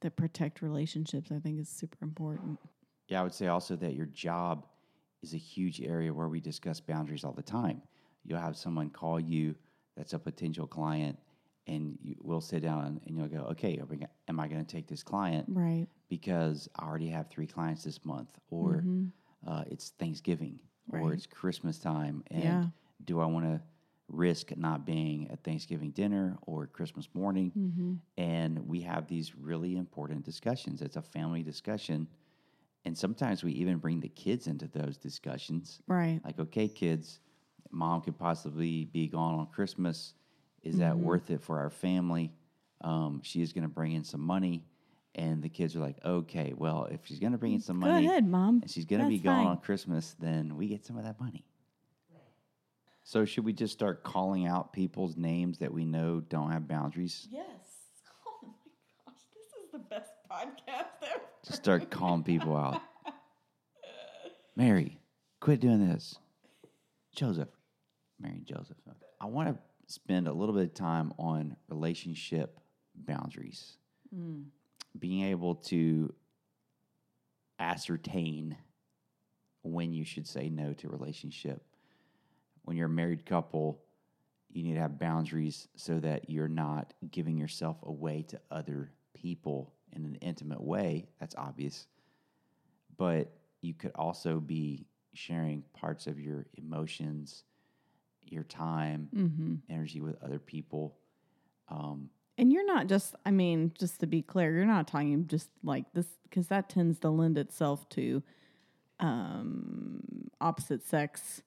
that 0.00 0.16
protect 0.16 0.62
relationships, 0.62 1.32
I 1.32 1.40
think 1.40 1.58
is 1.58 1.68
super 1.68 1.98
important. 2.02 2.60
Yeah, 3.08 3.20
I 3.20 3.22
would 3.24 3.34
say 3.34 3.48
also 3.48 3.74
that 3.76 3.94
your 3.94 4.06
job 4.06 4.66
is 5.22 5.34
a 5.34 5.38
huge 5.38 5.80
area 5.80 6.14
where 6.14 6.28
we 6.28 6.40
discuss 6.40 6.80
boundaries 6.80 7.24
all 7.24 7.32
the 7.32 7.42
time. 7.42 7.82
You'll 8.24 8.38
have 8.38 8.56
someone 8.56 8.88
call 8.90 9.18
you 9.18 9.56
that's 9.96 10.12
a 10.12 10.18
potential 10.18 10.66
client, 10.66 11.18
and 11.66 11.98
you, 12.02 12.16
we'll 12.20 12.40
sit 12.40 12.62
down 12.62 13.00
and 13.06 13.16
you'll 13.16 13.28
go, 13.28 13.46
okay, 13.52 13.80
we, 13.88 13.98
am 14.28 14.40
I 14.40 14.48
going 14.48 14.64
to 14.64 14.70
take 14.70 14.86
this 14.88 15.02
client 15.02 15.46
Right. 15.48 15.86
because 16.08 16.68
I 16.76 16.84
already 16.86 17.08
have 17.08 17.28
three 17.28 17.46
clients 17.46 17.84
this 17.84 18.04
month, 18.04 18.38
or 18.50 18.84
uh, 19.46 19.64
it's 19.66 19.90
Thanksgiving, 19.98 20.60
or 20.92 20.98
Mm-hmm. 21.00 21.12
It's 21.14 21.26
Christmas 21.26 21.78
time, 21.78 22.24
and 22.30 22.42
Yeah. 22.42 22.64
do 23.04 23.20
I 23.20 23.26
want 23.26 23.44
to 23.46 23.60
risk 24.08 24.56
not 24.56 24.84
being 24.84 25.30
at 25.30 25.44
Thanksgiving 25.44 25.92
dinner 25.92 26.36
or 26.42 26.66
Christmas 26.66 27.08
morning? 27.14 27.52
Mm-hmm. 27.56 27.94
And 28.18 28.66
we 28.66 28.80
have 28.80 29.06
these 29.06 29.36
really 29.36 29.76
important 29.76 30.24
discussions. 30.24 30.82
It's 30.82 30.96
a 30.96 31.02
family 31.02 31.42
discussion. 31.44 32.08
And 32.84 32.96
sometimes 32.98 33.44
we 33.44 33.52
even 33.52 33.76
bring 33.78 34.00
the 34.00 34.08
kids 34.08 34.46
into 34.48 34.66
those 34.66 34.96
discussions. 34.96 35.80
Right. 35.86 36.20
Like, 36.24 36.40
okay, 36.40 36.66
kids, 36.66 37.20
mom 37.70 38.00
could 38.00 38.18
possibly 38.18 38.86
be 38.86 39.06
gone 39.06 39.34
on 39.38 39.46
Christmas. 39.46 40.14
Is 40.62 40.78
that 40.78 40.94
Mm-hmm. 40.94 41.04
worth 41.04 41.30
it 41.30 41.40
for 41.42 41.58
our 41.58 41.70
family? 41.70 42.32
Um, 42.82 43.20
she 43.22 43.40
is 43.42 43.52
going 43.52 43.62
to 43.62 43.68
bring 43.68 43.92
in 43.92 44.04
some 44.04 44.20
money. 44.20 44.64
And 45.16 45.42
the 45.42 45.48
kids 45.48 45.74
are 45.74 45.80
like, 45.80 45.96
okay, 46.04 46.52
well, 46.56 46.84
if 46.90 47.00
she's 47.04 47.18
going 47.18 47.32
to 47.32 47.38
bring 47.38 47.54
in 47.54 47.60
some 47.60 47.80
Go 47.80 47.88
money 47.88 48.06
ahead, 48.06 48.24
mom. 48.26 48.60
and 48.62 48.70
she's 48.70 48.84
going 48.84 49.02
to 49.02 49.08
be 49.08 49.18
gone 49.18 49.38
fine. 49.38 49.46
on 49.48 49.56
Christmas, 49.58 50.14
then 50.20 50.56
we 50.56 50.68
get 50.68 50.84
some 50.86 50.96
of 50.96 51.04
that 51.04 51.18
money. 51.20 51.44
So, 53.02 53.24
should 53.24 53.44
we 53.44 53.52
just 53.52 53.72
start 53.72 54.04
calling 54.04 54.46
out 54.46 54.72
people's 54.72 55.16
names 55.16 55.58
that 55.58 55.72
we 55.72 55.84
know 55.84 56.20
don't 56.20 56.52
have 56.52 56.68
boundaries? 56.68 57.26
Yes. 57.30 57.44
Oh 58.26 58.46
my 58.46 59.12
gosh, 59.12 59.20
this 59.34 59.64
is 59.64 59.72
the 59.72 59.78
best 59.78 60.10
podcast 60.30 61.10
ever. 61.14 61.22
Just 61.44 61.58
start 61.58 61.90
calling 61.90 62.22
people 62.22 62.56
out. 62.56 62.80
Mary, 64.56 64.98
quit 65.40 65.60
doing 65.60 65.86
this. 65.88 66.16
Joseph, 67.14 67.48
Mary 68.20 68.36
and 68.36 68.46
Joseph. 68.46 68.76
I 69.20 69.26
want 69.26 69.48
to 69.48 69.58
spend 69.90 70.28
a 70.28 70.32
little 70.32 70.54
bit 70.54 70.64
of 70.64 70.74
time 70.74 71.12
on 71.18 71.56
relationship 71.68 72.60
boundaries. 72.94 73.76
Being 74.98 75.24
able 75.26 75.56
to 75.56 76.12
ascertain 77.58 78.56
when 79.62 79.92
you 79.92 80.04
should 80.04 80.26
say 80.26 80.48
no 80.48 80.72
to 80.74 80.88
relationship. 80.88 81.62
When 82.62 82.76
you're 82.76 82.86
a 82.86 82.90
married 82.90 83.26
couple, 83.26 83.82
you 84.48 84.62
need 84.62 84.74
to 84.74 84.80
have 84.80 84.98
boundaries 84.98 85.68
so 85.76 86.00
that 86.00 86.30
you're 86.30 86.48
not 86.48 86.92
giving 87.10 87.38
yourself 87.38 87.76
away 87.82 88.22
to 88.28 88.40
other 88.50 88.90
people 89.14 89.74
in 89.92 90.04
an 90.04 90.16
intimate 90.16 90.62
way. 90.62 91.08
That's 91.20 91.34
obvious. 91.36 91.86
But 92.96 93.32
you 93.60 93.74
could 93.74 93.92
also 93.94 94.40
be 94.40 94.86
sharing 95.14 95.62
parts 95.72 96.06
of 96.06 96.18
your 96.18 96.46
emotions, 96.54 97.44
your 98.26 98.44
time, 98.44 99.08
Mm-hmm. 99.14 99.54
energy 99.68 100.00
with 100.00 100.22
other 100.22 100.38
people. 100.38 100.96
Um, 101.68 102.10
And 102.38 102.52
you're 102.52 102.66
not 102.66 102.86
just, 102.86 103.14
I 103.26 103.30
mean, 103.30 103.72
just 103.78 104.00
to 104.00 104.06
be 104.06 104.22
clear, 104.22 104.52
you're 104.52 104.64
not 104.66 104.88
talking 104.88 105.26
just 105.26 105.50
like 105.62 105.84
this, 105.92 106.06
because 106.24 106.48
that 106.48 106.68
tends 106.68 106.98
to 107.00 107.10
lend 107.10 107.36
itself 107.38 107.88
to 107.90 108.22
um, 108.98 110.02
opposite 110.40 110.82
sex 110.84 111.42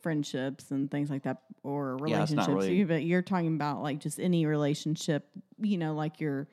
friendships 0.00 0.70
and 0.70 0.90
things 0.90 1.08
like 1.10 1.22
that, 1.22 1.42
or 1.62 1.96
Yeah, 2.06 2.16
relationships. 2.16 2.48
really- 2.48 2.76
You- 2.76 2.86
but 2.86 3.04
you're 3.04 3.22
talking 3.22 3.54
about 3.54 3.82
like 3.82 4.00
just 4.00 4.20
any 4.20 4.44
relationship, 4.46 5.28
you 5.58 5.78
know, 5.78 5.94
like 5.94 6.20
your, 6.20 6.46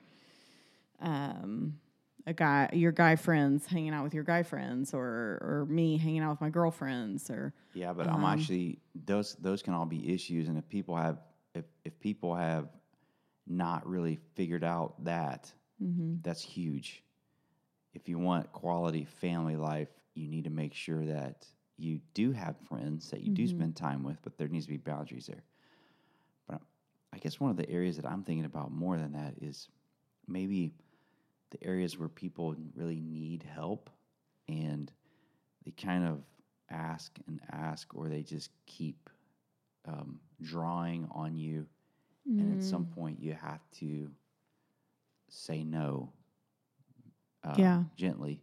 um, 0.99 1.79
a 2.27 2.33
guy, 2.33 2.69
your 2.73 2.91
guy 2.91 3.15
friends 3.15 3.65
hanging 3.65 3.93
out 3.93 4.03
with 4.03 4.13
your 4.13 4.23
guy 4.23 4.43
friends, 4.43 4.93
or 4.93 5.39
or 5.41 5.65
me 5.69 5.97
hanging 5.97 6.21
out 6.21 6.31
with 6.31 6.41
my 6.41 6.49
girlfriends, 6.49 7.29
or 7.29 7.53
Yeah, 7.73 7.93
but 7.93 8.07
I'm 8.07 8.23
um, 8.23 8.25
actually 8.25 8.79
those 9.05 9.35
those 9.35 9.61
can 9.61 9.73
all 9.73 9.85
be 9.85 10.13
issues, 10.13 10.47
and 10.47 10.57
if 10.57 10.67
people 10.69 10.95
have 10.95 11.19
if 11.55 11.65
if 11.83 11.99
people 11.99 12.35
have 12.35 12.69
not 13.47 13.87
really 13.87 14.19
figured 14.35 14.63
out 14.63 15.03
that, 15.03 15.51
mm-hmm. 15.81 16.15
that's 16.21 16.41
huge. 16.41 17.03
If 17.93 18.07
you 18.07 18.19
want 18.19 18.51
quality 18.53 19.05
family 19.05 19.57
life, 19.57 19.89
you 20.13 20.27
need 20.27 20.45
to 20.45 20.49
make 20.49 20.73
sure 20.73 21.05
that 21.05 21.45
you 21.77 21.99
do 22.13 22.31
have 22.31 22.55
friends 22.69 23.09
that 23.09 23.21
you 23.21 23.33
do 23.33 23.43
mm-hmm. 23.43 23.57
spend 23.57 23.75
time 23.75 24.03
with, 24.03 24.17
but 24.23 24.37
there 24.37 24.47
needs 24.47 24.65
to 24.65 24.71
be 24.71 24.77
boundaries 24.77 25.25
there. 25.25 25.43
But 26.47 26.61
I 27.11 27.17
guess 27.17 27.39
one 27.39 27.49
of 27.49 27.57
the 27.57 27.69
areas 27.69 27.97
that 27.97 28.05
I'm 28.05 28.23
thinking 28.23 28.45
about 28.45 28.71
more 28.71 28.97
than 28.97 29.13
that 29.13 29.33
is 29.41 29.67
maybe 30.27 30.73
the 31.51 31.63
areas 31.63 31.97
where 31.99 32.09
people 32.09 32.55
really 32.75 33.01
need 33.01 33.43
help 33.43 33.89
and 34.47 34.91
they 35.65 35.71
kind 35.71 36.05
of 36.05 36.21
ask 36.69 37.17
and 37.27 37.39
ask, 37.51 37.93
or 37.95 38.09
they 38.09 38.23
just 38.23 38.51
keep 38.65 39.09
um, 39.87 40.19
drawing 40.41 41.07
on 41.11 41.35
you. 41.35 41.67
And 42.39 42.51
at 42.51 42.63
some 42.63 42.85
point, 42.85 43.19
you 43.21 43.33
have 43.33 43.61
to 43.79 44.09
say 45.29 45.63
no 45.63 46.11
uh, 47.43 47.63
Yeah. 47.63 47.83
gently 47.95 48.41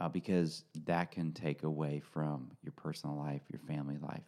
uh, 0.00 0.08
because 0.08 0.64
that 0.86 1.10
can 1.10 1.32
take 1.32 1.62
away 1.64 2.00
from 2.00 2.50
your 2.62 2.72
personal 2.72 3.16
life, 3.16 3.42
your 3.50 3.60
family 3.60 3.98
life. 4.00 4.24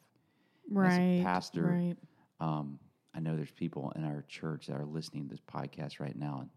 right, 0.70 1.16
pastor, 1.16 1.78
right. 1.78 1.96
Um, 2.40 2.78
I 3.14 3.20
know 3.20 3.36
there's 3.36 3.50
people 3.50 3.92
in 3.96 4.04
our 4.04 4.24
church 4.28 4.66
that 4.66 4.76
are 4.76 4.84
listening 4.84 5.24
to 5.24 5.30
this 5.30 5.40
podcast 5.40 6.00
right 6.00 6.16
now, 6.16 6.38
and 6.40 6.50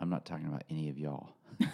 I'm 0.00 0.08
not 0.08 0.24
talking 0.24 0.46
about 0.46 0.64
any 0.70 0.88
of 0.88 0.98
y'all. 0.98 1.34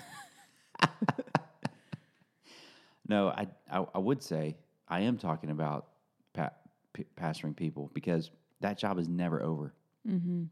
no, 3.08 3.28
I, 3.28 3.46
I 3.70 3.84
I 3.94 3.98
would 3.98 4.22
say 4.22 4.56
I 4.88 5.00
am 5.00 5.16
talking 5.16 5.50
about 5.50 5.86
pa- 6.32 6.52
p- 6.92 7.06
pastoring 7.18 7.56
people 7.56 7.90
because 7.94 8.30
that 8.60 8.78
job 8.78 8.98
is 8.98 9.08
never 9.08 9.42
over. 9.42 9.74
Mm-hmm. 10.08 10.44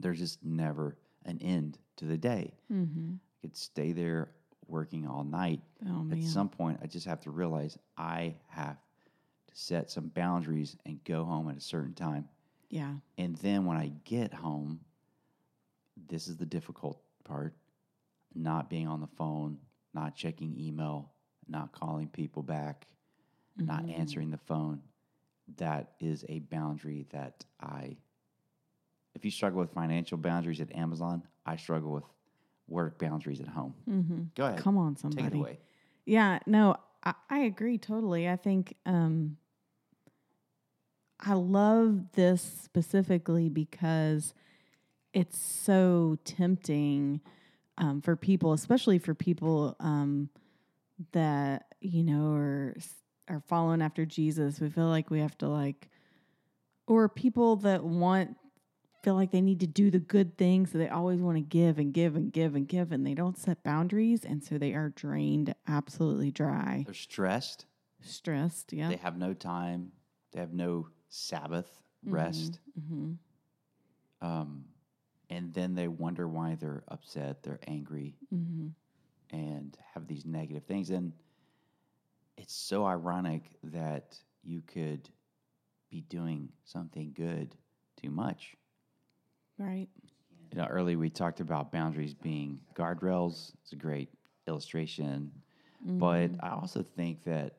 There's 0.00 0.18
just 0.18 0.44
never 0.44 0.96
an 1.24 1.38
end 1.40 1.78
to 1.96 2.04
the 2.04 2.16
day. 2.16 2.54
Mm-hmm. 2.72 3.14
I 3.14 3.36
could 3.40 3.56
stay 3.56 3.92
there 3.92 4.30
working 4.68 5.06
all 5.06 5.24
night. 5.24 5.60
Oh 5.86 6.00
At 6.00 6.06
man. 6.18 6.22
some 6.22 6.48
point, 6.48 6.80
I 6.82 6.86
just 6.86 7.06
have 7.06 7.20
to 7.20 7.30
realize 7.30 7.78
I 7.96 8.34
have 8.48 8.76
to 8.76 9.54
set 9.54 9.90
some 9.90 10.08
boundaries 10.08 10.76
and 10.86 11.02
go 11.04 11.24
home 11.24 11.48
at 11.48 11.56
a 11.56 11.60
certain 11.60 11.94
time. 11.94 12.28
Yeah. 12.68 12.94
And 13.16 13.36
then 13.36 13.64
when 13.64 13.76
I 13.76 13.92
get 14.04 14.34
home, 14.34 14.80
this 16.08 16.28
is 16.28 16.36
the 16.36 16.46
difficult 16.46 17.00
part 17.24 17.54
not 18.34 18.68
being 18.68 18.86
on 18.86 19.00
the 19.00 19.06
phone, 19.06 19.58
not 19.94 20.14
checking 20.14 20.54
email, 20.58 21.10
not 21.48 21.72
calling 21.72 22.08
people 22.08 22.42
back, 22.42 22.86
not 23.56 23.88
answering 23.88 24.30
the 24.30 24.36
phone. 24.36 24.82
That 25.56 25.92
is 26.00 26.24
a 26.28 26.40
boundary 26.40 27.06
that 27.10 27.44
I, 27.60 27.96
if 29.14 29.24
you 29.24 29.30
struggle 29.30 29.60
with 29.60 29.72
financial 29.72 30.18
boundaries 30.18 30.60
at 30.60 30.74
Amazon, 30.74 31.22
I 31.46 31.56
struggle 31.56 31.92
with 31.92 32.04
work 32.68 32.98
boundaries 32.98 33.40
at 33.40 33.48
home. 33.48 33.74
Mm-hmm. 33.88 34.22
Go 34.34 34.46
ahead. 34.46 34.58
Come 34.58 34.76
on, 34.76 34.96
somebody. 34.96 35.22
Take 35.22 35.32
somebody. 35.32 35.50
it 35.50 35.54
away. 35.54 35.58
Yeah, 36.04 36.38
no, 36.46 36.76
I, 37.04 37.14
I 37.30 37.38
agree 37.40 37.78
totally. 37.78 38.28
I 38.28 38.36
think 38.36 38.74
um, 38.84 39.36
I 41.20 41.34
love 41.34 42.12
this 42.12 42.42
specifically 42.42 43.48
because 43.48 44.34
it's 45.16 45.38
so 45.38 46.18
tempting 46.24 47.22
um, 47.78 48.02
for 48.02 48.16
people, 48.16 48.52
especially 48.52 48.98
for 48.98 49.14
people 49.14 49.74
um, 49.80 50.28
that 51.12 51.66
you 51.80 52.02
know 52.02 52.34
are 52.34 52.76
are 53.28 53.40
following 53.48 53.80
after 53.80 54.04
Jesus. 54.04 54.60
We 54.60 54.68
feel 54.68 54.88
like 54.88 55.10
we 55.10 55.20
have 55.20 55.36
to 55.38 55.48
like, 55.48 55.88
or 56.86 57.08
people 57.08 57.56
that 57.56 57.82
want 57.82 58.36
feel 59.02 59.14
like 59.14 59.30
they 59.30 59.40
need 59.40 59.60
to 59.60 59.66
do 59.66 59.90
the 59.90 60.00
good 60.00 60.36
things 60.36 60.72
so 60.72 60.78
they 60.78 60.88
always 60.88 61.20
want 61.20 61.36
to 61.36 61.40
give 61.40 61.78
and 61.78 61.94
give 61.94 62.16
and 62.16 62.32
give 62.32 62.56
and 62.56 62.66
give 62.66 62.90
and 62.90 63.06
they 63.06 63.14
don't 63.14 63.38
set 63.38 63.62
boundaries 63.62 64.24
and 64.24 64.42
so 64.42 64.58
they 64.58 64.72
are 64.74 64.88
drained 64.96 65.54
absolutely 65.68 66.32
dry 66.32 66.82
They're 66.84 66.92
stressed. 66.94 67.66
stressed 68.00 68.72
yeah 68.72 68.88
They 68.88 68.96
have 68.96 69.16
no 69.16 69.32
time. 69.32 69.92
They 70.32 70.40
have 70.40 70.52
no 70.52 70.88
Sabbath 71.08 71.70
rest. 72.04 72.58
mm-hmm. 72.78 73.12
Um, 74.26 74.64
and 75.30 75.52
then 75.54 75.74
they 75.74 75.88
wonder 75.88 76.28
why 76.28 76.54
they're 76.54 76.84
upset, 76.88 77.42
they're 77.42 77.60
angry, 77.66 78.16
Mm-hmm. 78.34 78.68
and 79.36 79.76
have 79.94 80.06
these 80.06 80.24
negative 80.24 80.64
things. 80.64 80.90
And 80.90 81.12
it's 82.36 82.54
so 82.54 82.84
ironic 82.84 83.42
that 83.64 84.16
you 84.44 84.62
could 84.66 85.08
be 85.90 86.02
doing 86.02 86.48
something 86.64 87.12
good 87.14 87.54
too 88.00 88.10
much. 88.10 88.56
right 89.58 89.88
You 90.52 90.58
know, 90.58 90.66
earlier 90.66 90.98
we 90.98 91.10
talked 91.10 91.40
about 91.40 91.72
boundaries 91.72 92.14
being 92.14 92.60
guardrails. 92.74 93.52
It's 93.62 93.72
a 93.72 93.76
great 93.76 94.08
illustration. 94.46 95.32
But 95.84 96.30
I 96.40 96.50
also 96.50 96.82
think 96.82 97.22
that 97.24 97.58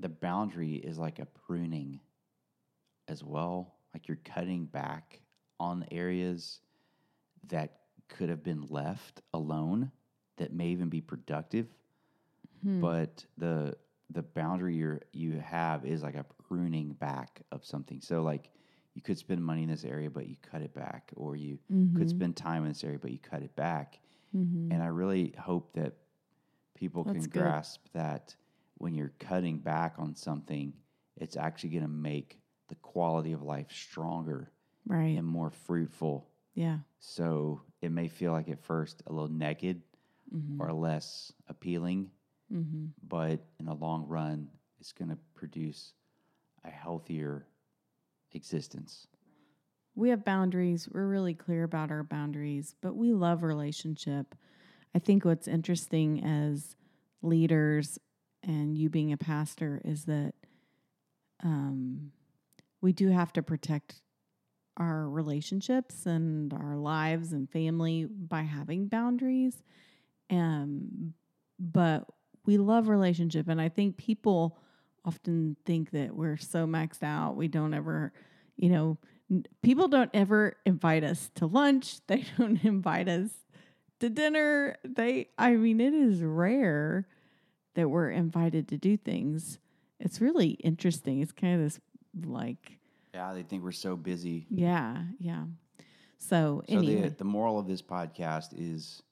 the 0.00 0.08
boundary 0.08 0.74
is 0.76 0.98
like 0.98 1.18
a 1.18 1.26
pruning 1.26 2.00
as 3.06 3.22
well. 3.22 3.74
Like 3.94 4.08
you're 4.08 4.18
cutting 4.24 4.64
back 4.66 5.20
on 5.60 5.84
areas 5.90 6.60
that 7.48 7.80
could 8.08 8.28
have 8.28 8.42
been 8.42 8.66
left 8.68 9.22
alone 9.34 9.90
that 10.36 10.52
may 10.52 10.68
even 10.68 10.88
be 10.88 11.00
productive. 11.00 11.66
Hmm. 12.62 12.80
But 12.80 13.24
the 13.36 13.76
the 14.10 14.22
boundary 14.22 14.74
you 14.74 14.98
you 15.12 15.38
have 15.38 15.84
is 15.84 16.02
like 16.02 16.14
a 16.14 16.24
pruning 16.48 16.92
back 16.92 17.42
of 17.52 17.64
something. 17.64 18.00
So 18.00 18.22
like 18.22 18.50
you 18.94 19.02
could 19.02 19.18
spend 19.18 19.44
money 19.44 19.62
in 19.62 19.68
this 19.68 19.84
area, 19.84 20.10
but 20.10 20.26
you 20.26 20.36
cut 20.50 20.62
it 20.62 20.74
back, 20.74 21.12
or 21.14 21.36
you 21.36 21.58
could 21.68 21.76
mm-hmm. 21.76 22.08
spend 22.08 22.36
time 22.36 22.64
in 22.64 22.70
this 22.70 22.82
area, 22.82 22.98
but 22.98 23.12
you 23.12 23.18
cut 23.18 23.42
it 23.42 23.54
back. 23.54 24.00
Mm-hmm. 24.36 24.72
And 24.72 24.82
I 24.82 24.86
really 24.86 25.34
hope 25.38 25.72
that 25.74 25.94
people 26.74 27.04
That's 27.04 27.14
can 27.14 27.22
good. 27.24 27.42
grasp 27.42 27.86
that 27.92 28.34
when 28.78 28.94
you're 28.94 29.12
cutting 29.20 29.58
back 29.58 29.94
on 29.98 30.14
something, 30.14 30.72
it's 31.16 31.36
actually 31.36 31.70
going 31.70 31.82
to 31.82 31.88
make 31.88 32.40
the 32.68 32.74
quality 32.76 33.32
of 33.32 33.42
life 33.42 33.68
stronger 33.70 34.50
right 34.86 35.16
and 35.16 35.26
more 35.26 35.50
fruitful. 35.50 36.28
Yeah 36.58 36.78
So 36.98 37.62
it 37.80 37.90
may 37.92 38.08
feel 38.08 38.32
like 38.32 38.48
at 38.48 38.58
first 38.64 39.02
a 39.06 39.12
little 39.12 39.30
naked 39.30 39.80
Mm-hmm. 40.34 40.60
or 40.60 40.72
less 40.74 41.32
appealing, 41.48 42.10
but 43.08 43.40
in 43.58 43.64
the 43.64 43.72
long 43.74 44.04
run, 44.06 44.48
it's 44.78 44.92
going 44.92 45.08
to 45.08 45.16
produce 45.34 45.94
a 46.64 46.70
healthier 46.70 47.46
existence. 48.32 49.06
we 49.94 50.10
have 50.10 50.22
boundaries 50.24 50.86
we're 50.92 51.06
really 51.08 51.32
clear 51.34 51.64
about 51.64 51.90
our 51.90 52.02
boundaries 52.04 52.74
but 52.82 52.94
we 52.94 53.12
love 53.14 53.42
relationship 53.42 54.34
i 54.94 54.98
think 54.98 55.24
what's 55.24 55.48
interesting 55.48 56.22
as 56.22 56.76
leaders 57.22 57.98
and 58.42 58.76
you 58.76 58.90
being 58.90 59.12
a 59.12 59.16
pastor 59.16 59.80
is 59.84 60.04
that 60.04 60.34
um, 61.42 62.12
we 62.82 62.92
do 62.92 63.08
have 63.08 63.32
to 63.32 63.42
protect 63.42 64.02
our 64.78 65.08
relationships 65.08 66.06
and 66.06 66.52
our 66.52 66.76
lives 66.76 67.32
and 67.32 67.50
family 67.50 68.06
by 68.06 68.42
having 68.42 68.86
boundaries. 68.86 69.62
Um, 70.30 71.14
but 71.58 72.06
we 72.46 72.56
love 72.56 72.88
relationship 72.88 73.48
and 73.48 73.60
i 73.60 73.68
think 73.68 73.96
people 73.96 74.56
often 75.04 75.56
think 75.66 75.90
that 75.90 76.14
we're 76.14 76.36
so 76.36 76.66
maxed 76.66 77.02
out 77.02 77.36
we 77.36 77.48
don't 77.48 77.74
ever 77.74 78.12
you 78.56 78.70
know 78.70 78.96
people 79.60 79.88
don't 79.88 80.10
ever 80.14 80.54
invite 80.64 81.02
us 81.02 81.30
to 81.34 81.46
lunch 81.46 81.98
they 82.06 82.24
don't 82.38 82.64
invite 82.64 83.08
us 83.08 83.28
to 84.00 84.08
dinner 84.08 84.76
they 84.84 85.28
i 85.36 85.50
mean 85.56 85.80
it 85.80 85.92
is 85.92 86.22
rare 86.22 87.06
that 87.78 87.88
we're 87.88 88.10
invited 88.10 88.66
to 88.66 88.76
do 88.76 88.96
things. 88.96 89.60
It's 90.00 90.20
really 90.20 90.50
interesting 90.64 91.20
it's 91.20 91.30
kind 91.30 91.54
of 91.54 91.60
this 91.60 91.78
like 92.26 92.80
Yeah, 93.14 93.32
they 93.34 93.42
think 93.42 93.62
we're 93.62 93.72
so 93.72 93.96
busy. 93.96 94.46
yeah 94.50 95.02
yeah 95.18 95.44
so, 96.18 96.62
So 96.68 96.76
anyway 96.76 97.08
the, 97.08 97.16
the 97.16 97.24
moral 97.24 97.58
of 97.58 97.66
this 97.66 97.80
podcast 97.82 98.48
is 98.56 99.02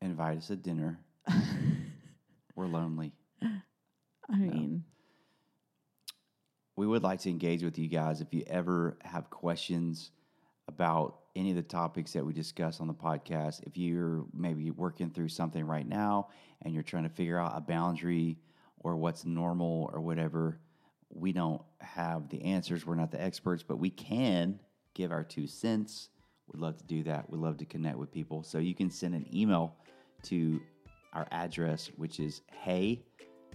invite 0.00 0.38
us 0.38 0.48
to 0.48 0.56
dinner. 0.56 0.98
we're 2.56 2.66
lonely. 2.66 3.12
i 3.42 4.36
mean 4.36 4.84
we 6.76 6.86
would 6.86 7.02
like 7.02 7.20
to 7.20 7.30
engage 7.30 7.62
with 7.62 7.78
you 7.78 7.88
guys 7.88 8.20
if 8.20 8.32
you 8.32 8.42
ever 8.46 8.96
have 9.02 9.28
questions 9.28 10.12
about 10.66 11.18
any 11.36 11.50
of 11.50 11.56
the 11.56 11.62
topics 11.62 12.12
that 12.12 12.24
we 12.24 12.32
discuss 12.32 12.80
on 12.80 12.86
the 12.86 12.94
podcast. 12.94 13.62
If 13.66 13.76
you're 13.76 14.24
maybe 14.32 14.70
working 14.70 15.10
through 15.10 15.28
something 15.28 15.64
right 15.64 15.86
now 15.86 16.28
and 16.62 16.72
you're 16.72 16.82
trying 16.82 17.02
to 17.04 17.10
figure 17.10 17.38
out 17.38 17.52
a 17.54 17.60
boundary 17.60 18.38
or 18.78 18.96
what's 18.96 19.24
normal 19.24 19.90
or 19.92 20.00
whatever, 20.00 20.58
we 21.10 21.32
don't 21.32 21.60
have 21.80 22.28
the 22.28 22.42
answers. 22.42 22.86
We're 22.86 22.94
not 22.94 23.10
the 23.10 23.22
experts, 23.22 23.62
but 23.62 23.78
we 23.78 23.90
can 23.90 24.60
give 24.94 25.12
our 25.12 25.24
two 25.24 25.46
cents. 25.46 26.08
We'd 26.52 26.60
love 26.60 26.76
to 26.78 26.84
do 26.84 27.02
that. 27.04 27.30
We'd 27.30 27.40
love 27.40 27.58
to 27.58 27.64
connect 27.64 27.96
with 27.96 28.12
people. 28.12 28.42
So 28.42 28.58
you 28.58 28.74
can 28.74 28.90
send 28.90 29.14
an 29.14 29.26
email 29.34 29.76
to 30.24 30.60
our 31.12 31.26
address, 31.30 31.90
which 31.96 32.20
is 32.20 32.42
hey, 32.52 33.02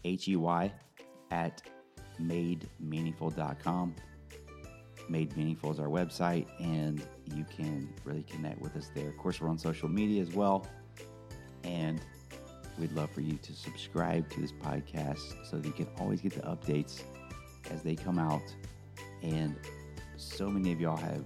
H 0.04 0.28
E 0.28 0.36
Y, 0.36 0.72
at 1.32 1.62
mademeaningful.com. 2.20 3.96
Made 5.08 5.38
Meaningful 5.38 5.72
is 5.72 5.80
our 5.80 5.88
website, 5.88 6.48
and 6.60 7.06
you 7.36 7.46
can 7.46 7.94
really 8.06 8.24
connect 8.24 8.60
with 8.60 8.76
us 8.76 8.90
there. 8.96 9.08
Of 9.08 9.18
course, 9.18 9.40
we're 9.40 9.50
on 9.50 9.58
social 9.58 9.88
media 9.88 10.22
as 10.22 10.32
well. 10.32 10.66
And 11.64 12.02
we'd 12.80 12.92
love 12.94 13.12
for 13.12 13.22
you 13.22 13.38
to 13.38 13.54
subscribe 13.54 14.30
to 14.32 14.42
this 14.42 14.52
podcast 14.52 15.46
so 15.46 15.58
that 15.58 15.66
you 15.66 15.74
can 15.74 15.88
always 16.00 16.22
get 16.22 16.34
the 16.34 16.42
updates 16.42 17.04
as 17.72 17.82
they 17.82 17.96
come 17.96 18.20
out. 18.20 18.44
And 19.22 19.56
so 20.18 20.50
many 20.50 20.72
of 20.72 20.80
y'all 20.80 20.98
have 20.98 21.24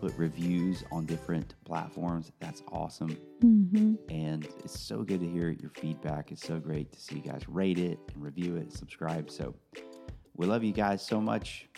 put 0.00 0.16
reviews 0.16 0.84
on 0.92 1.06
different 1.06 1.54
platforms. 1.64 2.32
That's 2.40 2.62
awesome. 2.70 3.16
Mm-hmm. 3.42 3.94
And 4.08 4.44
it's 4.64 4.78
so 4.78 5.02
good 5.02 5.20
to 5.20 5.26
hear 5.28 5.50
your 5.50 5.70
feedback. 5.70 6.32
It's 6.32 6.46
so 6.46 6.58
great 6.58 6.92
to 6.92 7.00
see 7.00 7.16
you 7.16 7.22
guys 7.22 7.48
rate 7.48 7.78
it 7.78 7.98
and 8.14 8.22
review 8.22 8.56
it, 8.56 8.72
subscribe. 8.72 9.30
So 9.30 9.54
we 10.36 10.46
love 10.46 10.64
you 10.64 10.72
guys 10.72 11.02
so 11.02 11.20
much. 11.20 11.68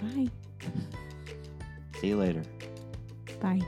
bye 0.00 0.28
See 2.00 2.08
you 2.08 2.16
later. 2.16 2.42
bye 3.40 3.60